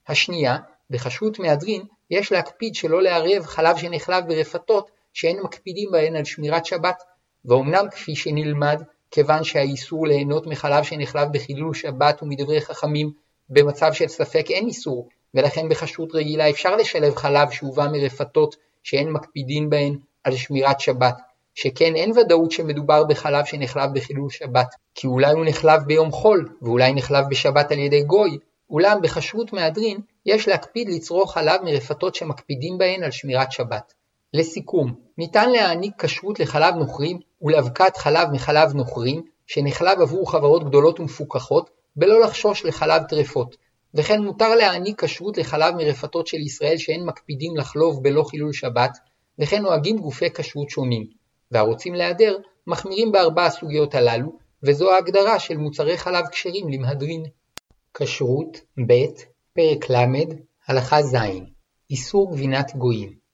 השנייה, 0.07 0.57
בכשרות 0.89 1.39
מהדרין 1.39 1.81
יש 2.11 2.31
להקפיד 2.31 2.75
שלא 2.75 3.01
לערב 3.01 3.45
חלב 3.45 3.77
שנחלב 3.77 4.27
ברפתות 4.27 4.91
שאין 5.15 5.39
מקפידים 5.41 5.91
בהן 5.91 6.15
על 6.15 6.23
שמירת 6.23 6.65
שבת, 6.65 7.03
ואומנם 7.45 7.85
כפי 7.91 8.15
שנלמד, 8.15 8.81
כיוון 9.11 9.43
שהאיסור 9.43 10.07
ליהנות 10.07 10.47
מחלב 10.47 10.83
שנחלב 10.83 11.27
בחילול 11.33 11.73
שבת 11.73 12.23
ומדברי 12.23 12.61
חכמים, 12.61 13.11
במצב 13.49 13.93
של 13.93 14.07
ספק 14.07 14.45
אין 14.49 14.67
איסור, 14.67 15.09
ולכן 15.33 15.69
בכשרות 15.69 16.15
רגילה 16.15 16.49
אפשר 16.49 16.75
לשלב 16.75 17.15
חלב 17.15 17.51
שהובא 17.51 17.87
מרפתות 17.91 18.55
שאין 18.83 19.11
מקפידים 19.11 19.69
בהן 19.69 19.97
על 20.23 20.35
שמירת 20.35 20.79
שבת, 20.79 21.17
שכן 21.53 21.95
אין 21.95 22.11
ודאות 22.17 22.51
שמדובר 22.51 23.03
בחלב 23.03 23.45
שנחלב 23.45 23.89
בחילול 23.93 24.29
שבת, 24.29 24.75
כי 24.95 25.07
אולי 25.07 25.31
הוא 25.31 25.45
נחלב 25.45 25.81
ביום 25.85 26.11
חול, 26.11 26.49
ואולי 26.61 26.93
נחלב 26.93 27.25
בשבת 27.29 27.71
על 27.71 27.79
ידי 27.79 28.03
גוי, 28.03 28.37
אולם 28.69 29.01
בכשרות 29.01 29.53
מהדרין 29.53 29.99
יש 30.25 30.47
להקפיד 30.47 30.89
לצרוך 30.89 31.33
חלב 31.33 31.61
מרפתות 31.63 32.15
שמקפידים 32.15 32.77
בהן 32.77 33.03
על 33.03 33.11
שמירת 33.11 33.51
שבת. 33.51 33.93
לסיכום, 34.35 34.93
ניתן 35.17 35.49
להעניק 35.49 36.03
כשרות 36.03 36.39
לחלב 36.39 36.75
נוכרים 36.75 37.19
ולאבקת 37.41 37.97
חלב 37.97 38.27
מחלב 38.31 38.73
נוכרים, 38.73 39.21
שנחלב 39.47 40.01
עבור 40.01 40.31
חברות 40.31 40.63
גדולות 40.63 40.99
ומפוקחות, 40.99 41.69
בלא 41.95 42.21
לחשוש 42.21 42.65
לחלב 42.65 43.03
טרפות, 43.03 43.55
וכן 43.93 44.21
מותר 44.21 44.55
להעניק 44.55 45.03
כשרות 45.03 45.37
לחלב 45.37 45.75
מרפתות 45.75 46.27
של 46.27 46.37
ישראל 46.37 46.77
שאין 46.77 47.05
מקפידים 47.05 47.57
לחלוב 47.57 48.03
בלא 48.03 48.23
חילול 48.23 48.53
שבת, 48.53 48.97
וכן 49.39 49.61
נוהגים 49.61 49.97
גופי 49.97 50.29
כשרות 50.29 50.69
שונים, 50.69 51.07
והרוצים 51.51 51.93
להיעדר 51.93 52.37
מחמירים 52.67 53.11
בארבע 53.11 53.45
הסוגיות 53.45 53.95
הללו, 53.95 54.37
וזו 54.63 54.91
ההגדרה 54.91 55.39
של 55.39 55.57
מוצרי 55.57 55.97
חלב 55.97 56.25
כשרים 56.31 56.69
למהדרין. 56.69 57.23
כשרות 57.93 58.57
ב' 58.87 58.93
פרק 59.53 59.89
ל' 59.89 60.05
הלכה 60.67 61.01
ז' 61.01 61.15
איסור 61.89 62.31
גבינת 62.31 62.75
גויים 62.75 63.24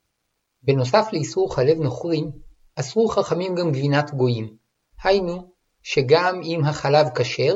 בנוסף 0.63 1.07
לאיסור 1.13 1.55
חלב 1.55 1.77
נוכרים, 1.77 2.31
אסרו 2.75 3.07
חכמים 3.07 3.55
גם 3.55 3.71
גבינת 3.71 4.13
גויים, 4.13 4.55
היינו 5.03 5.51
שגם 5.83 6.41
אם 6.43 6.65
החלב 6.65 7.07
כשר, 7.15 7.55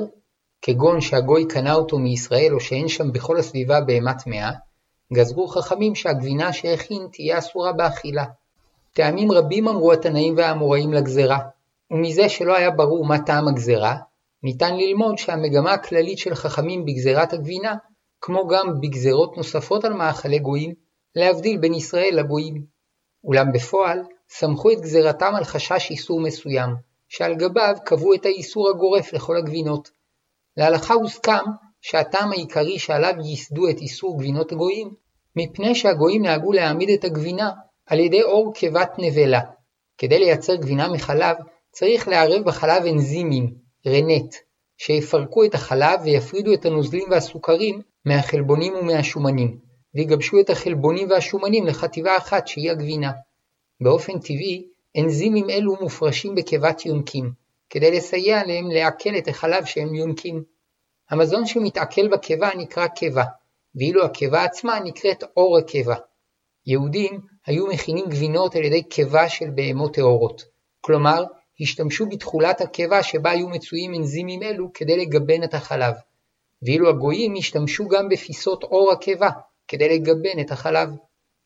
כגון 0.61 1.01
שהגוי 1.01 1.45
קנה 1.47 1.73
אותו 1.73 1.97
מישראל 1.97 2.53
או 2.53 2.59
שאין 2.59 2.87
שם 2.87 3.11
בכל 3.11 3.37
הסביבה 3.37 3.81
בהמה 3.81 4.13
טמאה, 4.13 4.51
גזרו 5.13 5.47
חכמים 5.47 5.95
שהגבינה 5.95 6.53
שהכין 6.53 7.07
תהיה 7.11 7.37
אסורה 7.37 7.73
באכילה. 7.73 8.25
טעמים 8.93 9.31
רבים 9.31 9.67
אמרו 9.67 9.93
התנאים 9.93 10.37
והאמוראים 10.37 10.93
לגזרה, 10.93 11.39
ומזה 11.91 12.29
שלא 12.29 12.55
היה 12.55 12.71
ברור 12.71 13.05
מה 13.05 13.19
טעם 13.19 13.47
הגזרה, 13.47 13.97
ניתן 14.43 14.77
ללמוד 14.77 15.17
שהמגמה 15.17 15.73
הכללית 15.73 16.17
של 16.17 16.35
חכמים 16.35 16.85
בגזרת 16.85 17.33
הגבינה, 17.33 17.75
כמו 18.21 18.47
גם 18.47 18.81
בגזרות 18.81 19.37
נוספות 19.37 19.85
על 19.85 19.93
מאכלי 19.93 20.39
גויים, 20.39 20.73
להבדיל 21.15 21.57
בין 21.57 21.73
ישראל 21.73 22.15
לגויים. 22.19 22.74
אולם 23.25 23.51
בפועל, 23.51 24.03
סמכו 24.29 24.71
את 24.71 24.81
גזרתם 24.81 25.35
על 25.35 25.43
חשש 25.43 25.91
איסור 25.91 26.19
מסוים, 26.19 26.69
שעל 27.09 27.35
גביו 27.35 27.75
קבעו 27.85 28.13
את 28.13 28.25
האיסור 28.25 28.69
הגורף 28.69 29.13
לכל 29.13 29.37
הגבינות. 29.37 29.89
להלכה 30.57 30.93
הוסכם 30.93 31.43
שהטעם 31.81 32.31
העיקרי 32.31 32.79
שעליו 32.79 33.13
ייסדו 33.23 33.69
את 33.69 33.77
איסור 33.77 34.17
גבינות 34.17 34.51
הגויים, 34.51 34.93
מפני 35.35 35.75
שהגויים 35.75 36.21
נהגו 36.21 36.51
להעמיד 36.51 36.89
את 36.89 37.03
הגבינה 37.03 37.51
על 37.85 37.99
ידי 37.99 38.23
אור 38.23 38.53
קיבת 38.53 38.91
נבלה. 38.97 39.41
כדי 39.97 40.19
לייצר 40.19 40.55
גבינה 40.55 40.87
מחלב, 40.87 41.35
צריך 41.71 42.07
לערב 42.07 42.43
בחלב 42.45 42.85
אנזימים, 42.85 43.53
רנט, 43.87 44.35
שיפרקו 44.77 45.45
את 45.45 45.53
החלב 45.53 45.99
ויפרידו 46.03 46.53
את 46.53 46.65
הנוזלים 46.65 47.03
והסוכרים 47.11 47.81
מהחלבונים 48.05 48.73
ומהשומנים, 48.75 49.59
ויגבשו 49.95 50.39
את 50.39 50.49
החלבונים 50.49 51.09
והשומנים 51.09 51.65
לחטיבה 51.65 52.17
אחת 52.17 52.47
שהיא 52.47 52.71
הגבינה. 52.71 53.11
באופן 53.81 54.19
טבעי, 54.19 54.67
אנזימים 54.97 55.49
אלו 55.49 55.75
מופרשים 55.81 56.35
בקיבת 56.35 56.85
יונקים, 56.85 57.31
כדי 57.69 57.91
לסייע 57.91 58.43
להם 58.43 58.71
לעכל 58.71 59.17
את 59.17 59.27
החלב 59.27 59.65
שהם 59.65 59.95
יונקים. 59.95 60.43
המזון 61.09 61.45
שמתעכל 61.45 62.07
בקיבה 62.07 62.49
נקרא 62.57 62.87
קיבה, 62.87 63.23
ואילו 63.75 64.05
הקיבה 64.05 64.43
עצמה 64.43 64.79
נקראת 64.79 65.23
עור 65.33 65.57
הקיבה. 65.57 65.95
יהודים 66.65 67.21
היו 67.45 67.67
מכינים 67.67 68.05
גבינות 68.09 68.55
על 68.55 68.63
ידי 68.63 68.83
קיבה 68.83 69.29
של 69.29 69.49
בהמות 69.55 69.93
טהורות, 69.93 70.43
כלומר, 70.81 71.23
השתמשו 71.61 72.05
בתכולת 72.05 72.61
הקיבה 72.61 73.03
שבה 73.03 73.31
היו 73.31 73.49
מצויים 73.49 73.93
אנזימים 73.93 74.43
אלו 74.43 74.73
כדי 74.73 74.97
לגבן 74.97 75.43
את 75.43 75.53
החלב, 75.53 75.93
ואילו 76.63 76.89
הגויים 76.89 77.35
השתמשו 77.37 77.87
גם 77.87 78.09
בפיסות 78.09 78.63
עור 78.63 78.91
הקיבה 78.91 79.29
כדי 79.67 79.89
לגבן 79.99 80.39
את 80.41 80.51
החלב. 80.51 80.89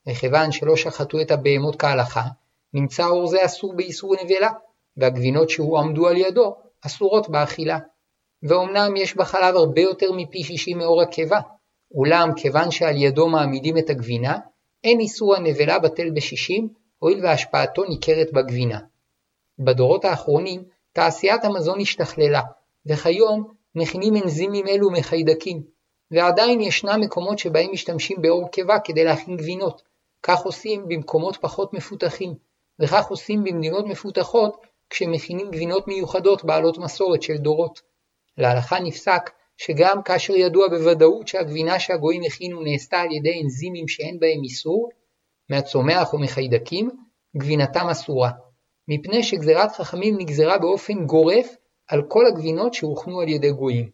מכיוון 0.08 0.52
שלא 0.52 0.76
שחטו 0.76 1.22
את 1.22 1.32
הבהמות 1.32 1.76
כהלכה, 1.76 2.24
נמצא 2.74 3.04
עור 3.06 3.28
זה 3.28 3.46
אסור 3.46 3.74
באיסור 3.76 4.16
נבלה, 4.24 4.50
והגבינות 4.98 5.50
שהועמדו 5.50 6.08
על 6.08 6.18
ידו 6.18 6.56
אסורות 6.86 7.30
באכילה. 7.30 7.80
ואומנם 8.44 8.96
יש 8.96 9.16
בחלב 9.16 9.56
הרבה 9.56 9.82
יותר 9.82 10.12
מפי 10.12 10.44
שישים 10.44 10.78
מאור 10.78 11.02
הקיבה, 11.02 11.40
אולם 11.92 12.30
כיוון 12.36 12.72
שעל 12.72 12.98
ידו 12.98 13.28
מעמידים 13.28 13.78
את 13.78 13.90
הגבינה, 13.90 14.38
אין 14.84 15.00
איסור 15.00 15.36
הנבלה 15.36 15.80
בטל 15.80 16.10
בשישים, 16.10 16.70
הואיל 17.00 17.26
והשפעתו 17.26 17.84
ניכרת 17.84 18.34
בגבינה. 18.34 18.80
בדורות 19.60 20.06
האחרונים 20.06 20.64
תעשיית 20.94 21.46
המזון 21.46 21.82
השתכללה, 21.82 22.42
וכיום 22.86 23.54
מכינים 23.76 24.16
אנזימים 24.16 24.68
אלו 24.68 24.92
מחיידקים, 24.92 25.64
ועדיין 26.12 26.62
ישנם 26.62 27.02
מקומות 27.02 27.40
שבהם 27.40 27.72
משתמשים 27.72 28.22
באור 28.22 28.50
קיבה 28.50 28.80
כדי 28.80 29.04
להכין 29.04 29.38
גבינות, 29.38 29.82
כך 30.24 30.42
עושים 30.42 30.88
במקומות 30.88 31.38
פחות 31.42 31.74
מפותחים, 31.74 32.34
וכך 32.80 33.08
עושים 33.08 33.44
במדינות 33.44 33.86
מפותחות 33.86 34.66
כשמכינים 34.90 35.52
גבינות 35.52 35.88
מיוחדות 35.88 36.44
בעלות 36.44 36.78
מסורת 36.78 37.22
של 37.22 37.38
דורות. 37.38 37.82
להלכה 38.38 38.80
נפסק 38.80 39.30
שגם 39.58 40.04
כאשר 40.04 40.36
ידוע 40.36 40.68
בוודאות 40.68 41.28
שהגבינה 41.28 41.80
שהגויים 41.80 42.22
הכינו 42.28 42.62
נעשתה 42.62 42.98
על 42.98 43.12
ידי 43.12 43.42
אנזימים 43.44 43.88
שאין 43.88 44.20
בהם 44.20 44.44
איסור, 44.44 44.90
מהצומח 45.50 46.14
או 46.14 46.20
מחיידקים, 46.20 46.90
גבינתם 47.38 47.88
אסורה, 47.92 48.32
מפני 48.88 49.24
שגזירת 49.24 49.72
חכמים 49.72 50.18
נגזרה 50.18 50.58
באופן 50.58 51.06
גורף 51.06 51.56
על 51.88 52.02
כל 52.08 52.28
הגבינות 52.28 52.74
שהוכנו 52.74 53.22
על 53.22 53.30
ידי 53.30 53.52
גויים. 53.52 53.90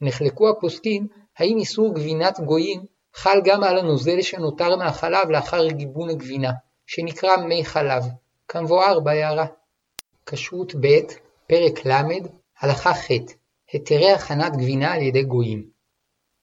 נחלקו 0.00 0.48
הפוסקים 0.48 1.06
האם 1.38 1.58
איסור 1.58 1.94
גבינת 1.94 2.40
גויים 2.40 2.84
חל 3.14 3.40
גם 3.44 3.64
על 3.64 3.78
הנוזל 3.78 4.22
שנותר 4.22 4.76
מהחלב 4.76 5.30
לאחר 5.30 5.66
גיבון 5.68 6.10
הגבינה, 6.10 6.50
שנקרא 6.86 7.36
מי 7.36 7.64
חלב, 7.64 8.04
כמבואר 8.48 9.00
בהערה. 9.00 9.46
כשרות 10.26 10.74
ב', 10.74 10.98
פרק 11.46 11.86
ל', 11.86 12.18
הלכה 12.60 12.94
ח', 12.94 13.10
היתרי 13.72 14.10
הכנת 14.10 14.52
גבינה 14.56 14.92
על 14.92 15.02
ידי 15.02 15.22
גויים. 15.22 15.68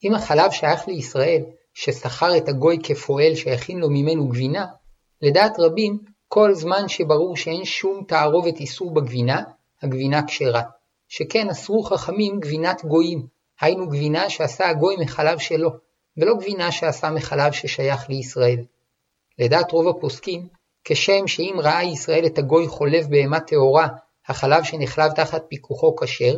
אם 0.03 0.15
החלב 0.15 0.51
שייך 0.51 0.87
לישראל, 0.87 1.43
ששכר 1.73 2.37
את 2.37 2.49
הגוי 2.49 2.79
כפועל 2.83 3.35
שיכין 3.35 3.79
לו 3.79 3.89
ממנו 3.89 4.27
גבינה, 4.27 4.65
לדעת 5.21 5.59
רבים, 5.59 5.99
כל 6.27 6.53
זמן 6.53 6.87
שברור 6.87 7.37
שאין 7.37 7.65
שום 7.65 8.03
תערובת 8.07 8.59
איסור 8.59 8.93
בגבינה, 8.93 9.43
הגבינה 9.81 10.27
כשרה. 10.27 10.61
שכן 11.07 11.49
אסרו 11.49 11.83
חכמים 11.83 12.39
גבינת 12.39 12.85
גויים, 12.85 13.27
היינו 13.61 13.87
גבינה 13.89 14.29
שעשה 14.29 14.69
הגוי 14.69 14.95
מחלב 14.99 15.39
שלו, 15.39 15.69
ולא 16.17 16.33
גבינה 16.35 16.71
שעשה 16.71 17.09
מחלב 17.09 17.51
ששייך 17.51 18.09
לישראל. 18.09 18.65
לדעת 19.39 19.71
רוב 19.71 19.87
הפוסקים, 19.87 20.47
כשם 20.83 21.27
שאם 21.27 21.55
ראה 21.63 21.83
ישראל 21.83 22.25
את 22.25 22.37
הגוי 22.37 22.67
חולב 22.67 23.05
בהמה 23.09 23.39
טהורה, 23.39 23.87
החלב 24.27 24.63
שנחלב 24.63 25.11
תחת 25.11 25.43
פיקוחו 25.47 25.95
כשר, 25.95 26.35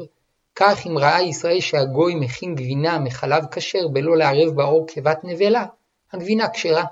כך 0.56 0.88
אם 0.88 0.98
ראה 0.98 1.22
ישראל 1.22 1.60
שהגוי 1.60 2.16
מכין 2.16 2.56
גבינה 2.56 3.00
מחלב 3.00 3.44
כשר 3.52 3.88
בלא 3.94 4.18
לערב 4.18 4.56
בעור 4.56 4.86
כבת 4.88 5.20
נבלה, 5.24 5.66
הגבינה 6.14 6.50
כשרה. 6.50 6.84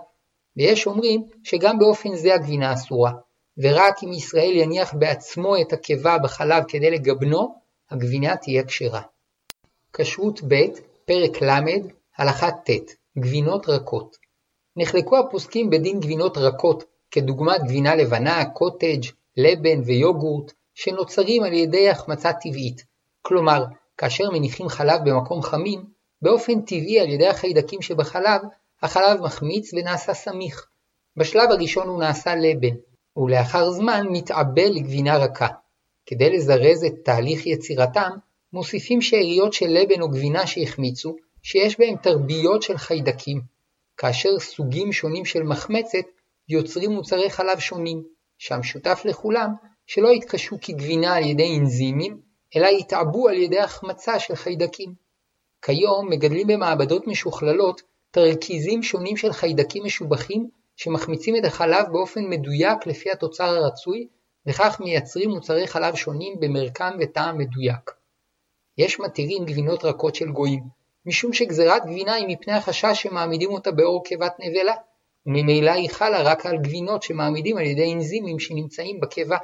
ויש 0.58 0.88
אומרים 0.88 1.24
שגם 1.44 1.80
באופן 1.80 2.16
זה 2.16 2.34
הגבינה 2.34 2.74
אסורה, 2.74 3.12
ורק 3.58 4.04
אם 4.04 4.14
ישראל 4.14 4.52
יניח 4.56 4.94
בעצמו 4.94 5.62
את 5.62 5.74
הקיבה 5.74 6.18
בחלב 6.18 6.64
כדי 6.68 6.92
לגבנו, 6.92 7.56
הגבינה 7.92 8.38
תהיה 8.38 8.64
כשרה. 8.64 9.02
כשרות 9.93 10.41
ב', 10.48 10.65
פרק 11.05 11.41
ל', 11.41 11.60
הלכה 12.17 12.51
ט', 12.51 12.69
גבינות 13.19 13.69
רכות. 13.69 14.15
נחלקו 14.75 15.17
הפוסקים 15.17 15.69
בדין 15.69 16.00
גבינות 16.00 16.38
רכות, 16.38 16.83
כדוגמת 17.12 17.63
גבינה 17.63 17.95
לבנה, 17.95 18.45
קוטג', 18.45 19.01
לבן 19.38 19.81
ויוגורט, 19.86 20.53
שנוצרים 20.74 21.43
על 21.43 21.53
ידי 21.53 21.89
החמצה 21.89 22.33
טבעית. 22.33 22.86
כלומר, 23.21 23.65
כאשר 23.98 24.29
מניחים 24.29 24.69
חלב 24.69 25.01
במקום 25.05 25.41
חמים, 25.41 25.86
באופן 26.21 26.62
טבעי 26.62 27.00
על 27.00 27.10
ידי 27.10 27.27
החיידקים 27.27 27.81
שבחלב, 27.81 28.41
החלב 28.81 29.21
מחמיץ 29.21 29.74
ונעשה 29.74 30.13
סמיך. 30.13 30.67
בשלב 31.17 31.51
הראשון 31.51 31.88
הוא 31.88 32.00
נעשה 32.00 32.36
לבן, 32.36 32.75
ולאחר 33.17 33.71
זמן 33.71 34.07
מתעבה 34.10 34.65
לגבינה 34.65 35.17
רכה. 35.17 35.48
כדי 36.05 36.29
לזרז 36.29 36.83
את 36.83 36.93
תהליך 37.03 37.48
יצירתם, 37.48 38.12
מוסיפים 38.53 39.01
שאריות 39.01 39.53
של 39.53 39.67
לבן 39.67 40.01
או 40.01 40.10
גבינה 40.10 40.48
שהחמיצו, 40.48 41.15
שיש 41.43 41.79
בהם 41.79 41.96
תרביות 41.96 42.62
של 42.62 42.77
חיידקים, 42.77 43.41
כאשר 43.98 44.39
סוגים 44.39 44.93
שונים 44.93 45.25
של 45.25 45.43
מחמצת 45.43 46.05
יוצרים 46.50 46.91
מוצרי 46.91 47.29
חלב 47.29 47.60
שונים, 47.60 48.03
שהמשותף 48.38 49.01
לכולם 49.05 49.50
שלא 49.88 50.10
יתקשו 50.10 50.58
כגבינה 50.62 51.15
על 51.15 51.24
ידי 51.24 51.58
אנזימים, 51.60 52.22
אלא 52.55 52.67
יתעבו 52.67 53.27
על 53.27 53.36
ידי 53.36 53.60
החמצה 53.60 54.20
של 54.20 54.36
חיידקים. 54.36 54.93
כיום 55.62 56.10
מגדלים 56.10 56.48
במעבדות 56.48 57.08
משוכללות 57.08 57.81
תרכיזים 58.12 58.84
שונים 58.84 59.17
של 59.17 59.34
חיידקים 59.34 59.84
משובחים 59.86 60.50
שמחמיצים 60.75 61.36
את 61.36 61.46
החלב 61.46 61.86
באופן 61.91 62.29
מדויק 62.29 62.88
לפי 62.88 63.12
התוצר 63.12 63.43
הרצוי, 63.43 64.08
וכך 64.46 64.79
מייצרים 64.79 65.29
מוצרי 65.29 65.67
חלב 65.67 65.96
שונים 65.96 66.39
במרקם 66.39 66.91
וטעם 67.00 67.38
מדויק. 67.38 68.00
יש 68.78 69.00
מתירים 69.00 69.46
גבינות 69.46 69.86
רכות 69.86 70.16
של 70.16 70.32
גויים, 70.32 70.63
משום 71.06 71.34
שגזירת 71.34 71.86
גבינה 71.86 72.13
היא 72.13 72.28
מפני 72.28 72.54
החשש 72.54 73.01
שמעמידים 73.01 73.51
אותה 73.51 73.72
באור 73.72 74.04
קיבת 74.04 74.34
נבלה, 74.40 74.74
וממילא 75.25 75.72
היא 75.72 75.90
חלה 75.90 76.22
רק 76.22 76.46
על 76.46 76.58
גבינות 76.58 77.04
שמעמידים 77.04 77.58
על 77.58 77.66
ידי 77.66 77.94
אנזימים 77.94 78.40
שנמצאים 78.40 79.00
בקיבה. 79.00 79.38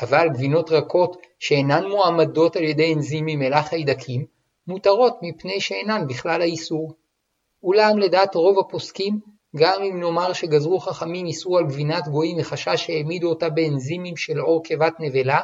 אבל 0.00 0.28
גבינות 0.34 0.70
רכות 0.70 1.16
שאינן 1.38 1.86
מועמדות 1.88 2.56
על 2.56 2.62
ידי 2.62 2.94
אנזימים 2.94 3.42
אלא 3.42 3.62
חיידקים, 3.62 4.26
מותרות 4.66 5.18
מפני 5.22 5.60
שאינן 5.60 6.06
בכלל 6.06 6.40
האיסור. 6.42 6.94
אולם 7.62 7.98
לדעת 7.98 8.34
רוב 8.34 8.58
הפוסקים, 8.58 9.20
גם 9.56 9.82
אם 9.82 10.00
נאמר 10.00 10.32
שגזרו 10.32 10.80
חכמים 10.80 11.26
איסור 11.26 11.58
על 11.58 11.66
גבינת 11.66 12.08
גויים 12.08 12.36
מחשש 12.36 12.86
שהעמידו 12.86 13.28
אותה 13.28 13.48
באנזימים 13.48 14.16
של 14.16 14.38
עור 14.38 14.62
קיבת 14.64 14.92
נבלה, 15.00 15.40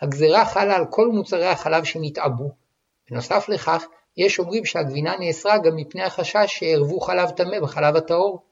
הגזרה 0.00 0.44
חלה 0.44 0.76
על 0.76 0.84
כל 0.90 1.08
מוצרי 1.08 1.46
החלב 1.46 1.84
שנתעבו. 1.84 2.50
בנוסף 3.10 3.48
לכך, 3.48 3.84
יש 4.16 4.38
אומרים 4.38 4.64
שהגבינה 4.64 5.16
נאסרה 5.18 5.58
גם 5.58 5.76
מפני 5.76 6.02
החשש 6.02 6.46
שערבו 6.46 7.00
חלב 7.00 7.30
טמא 7.30 7.60
בחלב 7.60 7.96
הטהור, 7.96 8.42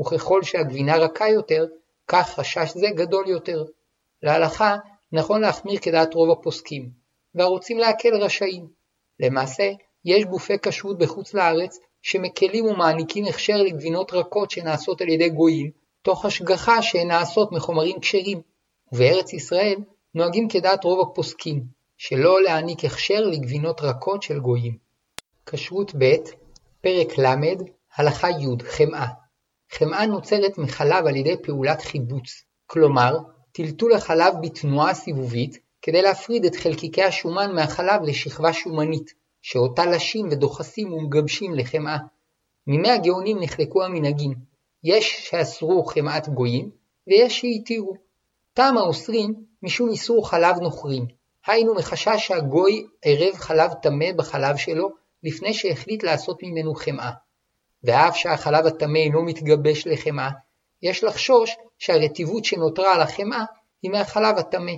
וככל 0.00 0.42
שהגבינה 0.42 0.96
רכה 0.96 1.28
יותר, 1.28 1.66
כך 2.08 2.34
חשש 2.34 2.72
זה 2.74 2.86
גדול 2.94 3.28
יותר. 3.28 3.64
להלכה, 4.22 4.76
נכון 5.12 5.40
להחמיר 5.40 5.78
כדעת 5.78 6.14
רוב 6.14 6.30
הפוסקים, 6.30 6.90
והרוצים 7.34 7.78
להקל 7.78 8.14
רשאים. 8.14 8.66
למעשה, 9.20 9.72
יש 10.04 10.24
גופי 10.24 10.58
כשרות 10.62 10.98
בחוץ 10.98 11.34
לארץ 11.34 11.78
שמקלים 12.02 12.66
ומעניקים 12.66 13.24
הכשר 13.24 13.56
לגבינות 13.56 14.12
רכות 14.12 14.50
שנעשות 14.50 15.00
על 15.00 15.08
ידי 15.08 15.28
גויים, 15.28 15.70
תוך 16.02 16.24
השגחה 16.24 16.82
שהן 16.82 17.08
נעשות 17.08 17.52
מחומרים 17.52 18.00
כשרים. 18.00 18.40
ובארץ 18.92 19.32
ישראל 19.32 19.76
נוהגים 20.16 20.48
כדעת 20.48 20.84
רוב 20.84 21.08
הפוסקים, 21.08 21.62
שלא 21.96 22.42
להעניק 22.42 22.84
הכשר 22.84 23.20
לגבינות 23.20 23.80
רכות 23.80 24.22
של 24.22 24.40
גויים. 24.40 24.76
כשרות 25.46 25.94
ב', 25.94 26.14
פרק 26.80 27.18
ל', 27.18 27.54
הלכה 27.96 28.30
י', 28.30 28.64
חמאה. 28.64 29.06
חמאה 29.72 30.06
נוצרת 30.06 30.58
מחלב 30.58 31.06
על 31.06 31.16
ידי 31.16 31.34
פעולת 31.42 31.82
חיבוץ, 31.82 32.44
כלומר, 32.66 33.18
טלטול 33.52 33.92
החלב 33.92 34.34
בתנועה 34.42 34.94
סיבובית 34.94 35.58
כדי 35.82 36.02
להפריד 36.02 36.44
את 36.44 36.56
חלקיקי 36.56 37.02
השומן 37.02 37.54
מהחלב 37.54 38.02
לשכבה 38.02 38.52
שומנית, 38.52 39.10
שאותה 39.42 39.86
לשים 39.86 40.28
ודוחסים 40.30 40.92
ומגבשים 40.92 41.54
לחמאה. 41.54 41.98
מימי 42.66 42.90
הגאונים 42.90 43.38
נחלקו 43.40 43.84
המנהגים, 43.84 44.34
יש 44.84 45.28
שאסרו 45.28 45.84
חמאת 45.84 46.28
גויים, 46.28 46.70
ויש 47.06 47.40
שהתירו. 47.40 48.05
טעם 48.56 48.78
האוסרים 48.78 49.34
משום 49.62 49.90
איסור 49.90 50.28
חלב 50.28 50.56
נוכרים, 50.60 51.06
היינו 51.46 51.74
מחשש 51.74 52.16
שהגוי 52.16 52.86
ערב 53.02 53.34
חלב 53.34 53.72
טמא 53.82 54.12
בחלב 54.16 54.56
שלו 54.56 54.88
לפני 55.22 55.54
שהחליט 55.54 56.02
לעשות 56.02 56.38
ממנו 56.42 56.74
חמאה. 56.74 57.10
ואף 57.84 58.16
שהחלב 58.16 58.66
הטמא 58.66 58.98
אינו 58.98 59.24
מתגבש 59.24 59.86
לחמאה, 59.86 60.30
יש 60.82 61.04
לחשוש 61.04 61.56
שהרטיבות 61.78 62.44
שנותרה 62.44 62.94
על 62.94 63.02
החמאה 63.02 63.44
היא 63.82 63.90
מהחלב 63.90 64.38
הטמא. 64.38 64.72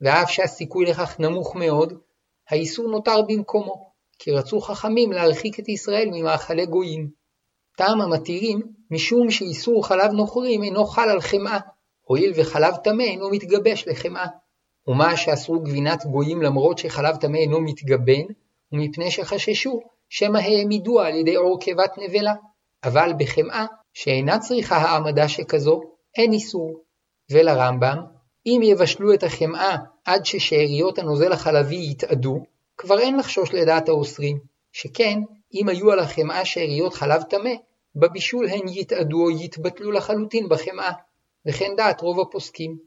ואף 0.00 0.30
שהסיכוי 0.30 0.84
לכך 0.84 1.20
נמוך 1.20 1.56
מאוד, 1.56 1.92
האיסור 2.50 2.88
נותר 2.88 3.22
במקומו, 3.28 3.90
כי 4.18 4.30
רצו 4.32 4.60
חכמים 4.60 5.12
להרחיק 5.12 5.60
את 5.60 5.68
ישראל 5.68 6.08
ממאכלי 6.12 6.66
גויים. 6.66 7.10
טעם 7.76 8.00
המתירים, 8.00 8.62
משום 8.90 9.30
שאיסור 9.30 9.86
חלב 9.86 10.12
נוכרים 10.12 10.62
אינו 10.62 10.84
חל 10.84 11.08
על 11.08 11.20
חמאה, 11.20 11.58
הואיל 12.04 12.32
וחלב 12.36 12.76
טמא 12.76 13.02
אינו 13.02 13.30
מתגבש 13.30 13.88
לחמאה. 13.88 14.26
ומה 14.86 15.16
שאסרו 15.16 15.60
גבינת 15.60 16.06
גויים 16.06 16.42
למרות 16.42 16.78
שחלב 16.78 17.16
טמא 17.16 17.36
אינו 17.36 17.60
מתגבן, 17.60 18.22
ומפני 18.72 19.10
שחששו 19.10 19.80
שמא 20.08 20.38
העמידו 20.38 21.00
על 21.00 21.14
ידי 21.14 21.34
עור 21.34 21.60
קיבת 21.60 21.98
נבלה. 21.98 22.34
אבל 22.84 23.12
בחמאה, 23.18 23.66
שאינה 23.92 24.38
צריכה 24.38 24.76
העמדה 24.76 25.28
שכזו, 25.28 25.80
אין 26.16 26.32
איסור. 26.32 26.82
ולרמב"ם, 27.30 27.98
אם 28.46 28.60
יבשלו 28.64 29.14
את 29.14 29.22
החמאה 29.22 29.76
עד 30.04 30.24
ששאריות 30.24 30.98
הנוזל 30.98 31.32
החלבי 31.32 31.90
יתאדו, 31.90 32.38
כבר 32.76 32.98
אין 32.98 33.16
לחשוש 33.16 33.54
לדעת 33.54 33.88
האוסרים, 33.88 34.38
שכן 34.72 35.18
אם 35.54 35.68
היו 35.68 35.92
על 35.92 35.98
החמאה 35.98 36.44
שאריות 36.44 36.94
חלב 36.94 37.22
טמא, 37.22 37.50
בבישול 37.96 38.48
הן 38.48 38.68
יתאדו 38.68 39.22
או 39.22 39.30
יתבטלו 39.30 39.92
לחלוטין 39.92 40.48
בחמאה, 40.48 40.92
וכן 41.46 41.76
דעת 41.76 42.00
רוב 42.00 42.20
הפוסקים. 42.20 42.78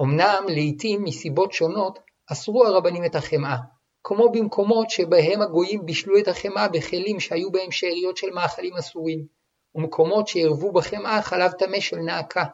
אמנם 0.00 0.44
לעתים 0.48 1.04
מסיבות 1.04 1.52
שונות 1.52 1.98
אסרו 2.32 2.64
הרבנים 2.64 3.04
את 3.04 3.14
החמאה, 3.14 3.56
כמו 4.04 4.32
במקומות 4.32 4.90
שבהם 4.90 5.42
הגויים 5.42 5.86
בישלו 5.86 6.18
את 6.18 6.28
החמאה 6.28 6.68
בכלים 6.68 7.20
שהיו 7.20 7.52
בהם 7.52 7.70
שאריות 7.70 8.16
של 8.16 8.30
מאכלים 8.30 8.76
אסורים, 8.76 9.26
ומקומות 9.74 10.28
שערבו 10.28 10.72
בחמאה 10.72 11.22
חלב 11.22 11.50
טמא 11.52 11.80
של 11.80 11.96
נעקה, 11.96 12.44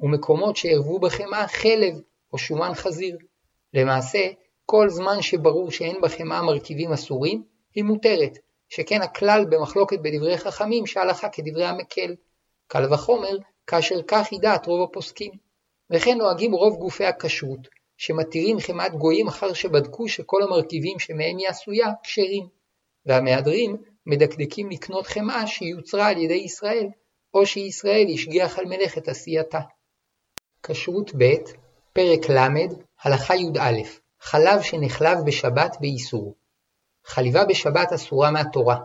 ומקומות 0.00 0.56
שערבו 0.56 0.98
בחמאה 0.98 1.48
חלב 1.48 2.00
או 2.32 2.38
שומן 2.38 2.74
חזיר. 2.74 3.16
למעשה, 3.74 4.28
כל 4.66 4.88
זמן 4.88 5.22
שברור 5.22 5.70
שאין 5.70 6.00
בחמאה 6.02 6.42
מרכיבים 6.42 6.92
אסורים, 6.92 7.42
היא 7.74 7.84
מותרת, 7.84 8.38
שכן 8.68 9.02
הכלל 9.02 9.44
במחלוקת 9.50 9.98
בדברי 10.02 10.38
חכמים 10.38 10.86
שהלכה 10.86 11.28
כדברי 11.28 11.64
המקל. 11.64 12.14
קל 12.66 12.92
וחומר, 12.92 13.36
כאשר 13.66 14.02
כך 14.08 14.28
היא 14.30 14.40
דעת 14.40 14.66
רוב 14.66 14.82
הפוסקים. 14.82 15.32
וכן 15.90 16.18
נוהגים 16.18 16.52
רוב 16.52 16.76
גופי 16.76 17.04
הכשרות, 17.04 17.68
שמתירים 17.96 18.60
חמאת 18.60 18.92
גויים 18.92 19.28
אחר 19.28 19.52
שבדקו 19.52 20.08
שכל 20.08 20.42
המרכיבים 20.42 20.98
שמהם 20.98 21.36
היא 21.38 21.48
עשויה 21.48 21.88
כשרים, 22.02 22.48
והמהדרים 23.06 23.76
מדקדקים 24.06 24.70
לקנות 24.70 25.06
חמאה 25.06 25.46
שיוצרה 25.46 26.08
על 26.08 26.18
ידי 26.18 26.34
ישראל, 26.34 26.86
או 27.34 27.46
שישראל 27.46 28.06
השגיח 28.14 28.58
על 28.58 28.64
מלאכת 28.64 29.08
עשייתה. 29.08 29.60
כשרות 30.62 31.10
ב', 31.18 31.34
פרק 31.92 32.30
ל', 32.30 32.48
הלכה 33.02 33.36
י"א 33.36 33.82
חלב 34.20 34.62
שנחלב 34.62 35.18
בשבת 35.26 35.76
באיסור. 35.80 36.34
חליבה 37.04 37.44
בשבת 37.44 37.92
אסורה 37.92 38.30
מהתורה. 38.30 38.76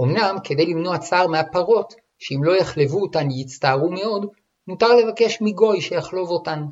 אמנם 0.00 0.36
כדי 0.44 0.66
למנוע 0.66 0.98
צער 0.98 1.26
מהפרות, 1.26 1.94
שאם 2.18 2.44
לא 2.44 2.56
יחלבו 2.56 3.00
אותן 3.00 3.30
יצטערו 3.30 3.90
מאוד, 3.90 4.26
מותר 4.68 4.94
לבקש 4.94 5.38
מגוי 5.40 5.80
שיחלוב 5.80 6.30
אותן. 6.30 6.64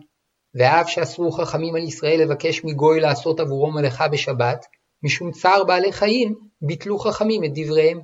ואף 0.54 0.88
שאסרו 0.88 1.32
חכמים 1.32 1.74
על 1.74 1.82
ישראל 1.82 2.22
לבקש 2.22 2.64
מגוי 2.64 3.00
לעשות 3.00 3.40
עבורו 3.40 3.70
מלאכה 3.70 4.08
בשבת, 4.08 4.66
משום 5.02 5.30
צער 5.30 5.64
בעלי 5.64 5.92
חיים, 5.92 6.34
ביטלו 6.62 6.98
חכמים 6.98 7.44
את 7.44 7.50
דבריהם. 7.54 8.00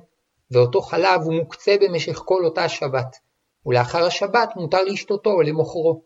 ואותו 0.51 0.81
חלב 0.81 1.21
הוא 1.21 1.33
מוקצה 1.33 1.75
במשך 1.81 2.21
כל 2.25 2.45
אותה 2.45 2.69
שבת, 2.69 3.17
ולאחר 3.65 4.05
השבת 4.05 4.49
מותר 4.55 4.83
לשתותו 4.83 5.29
או 5.29 5.41
למוכרו. 5.41 6.01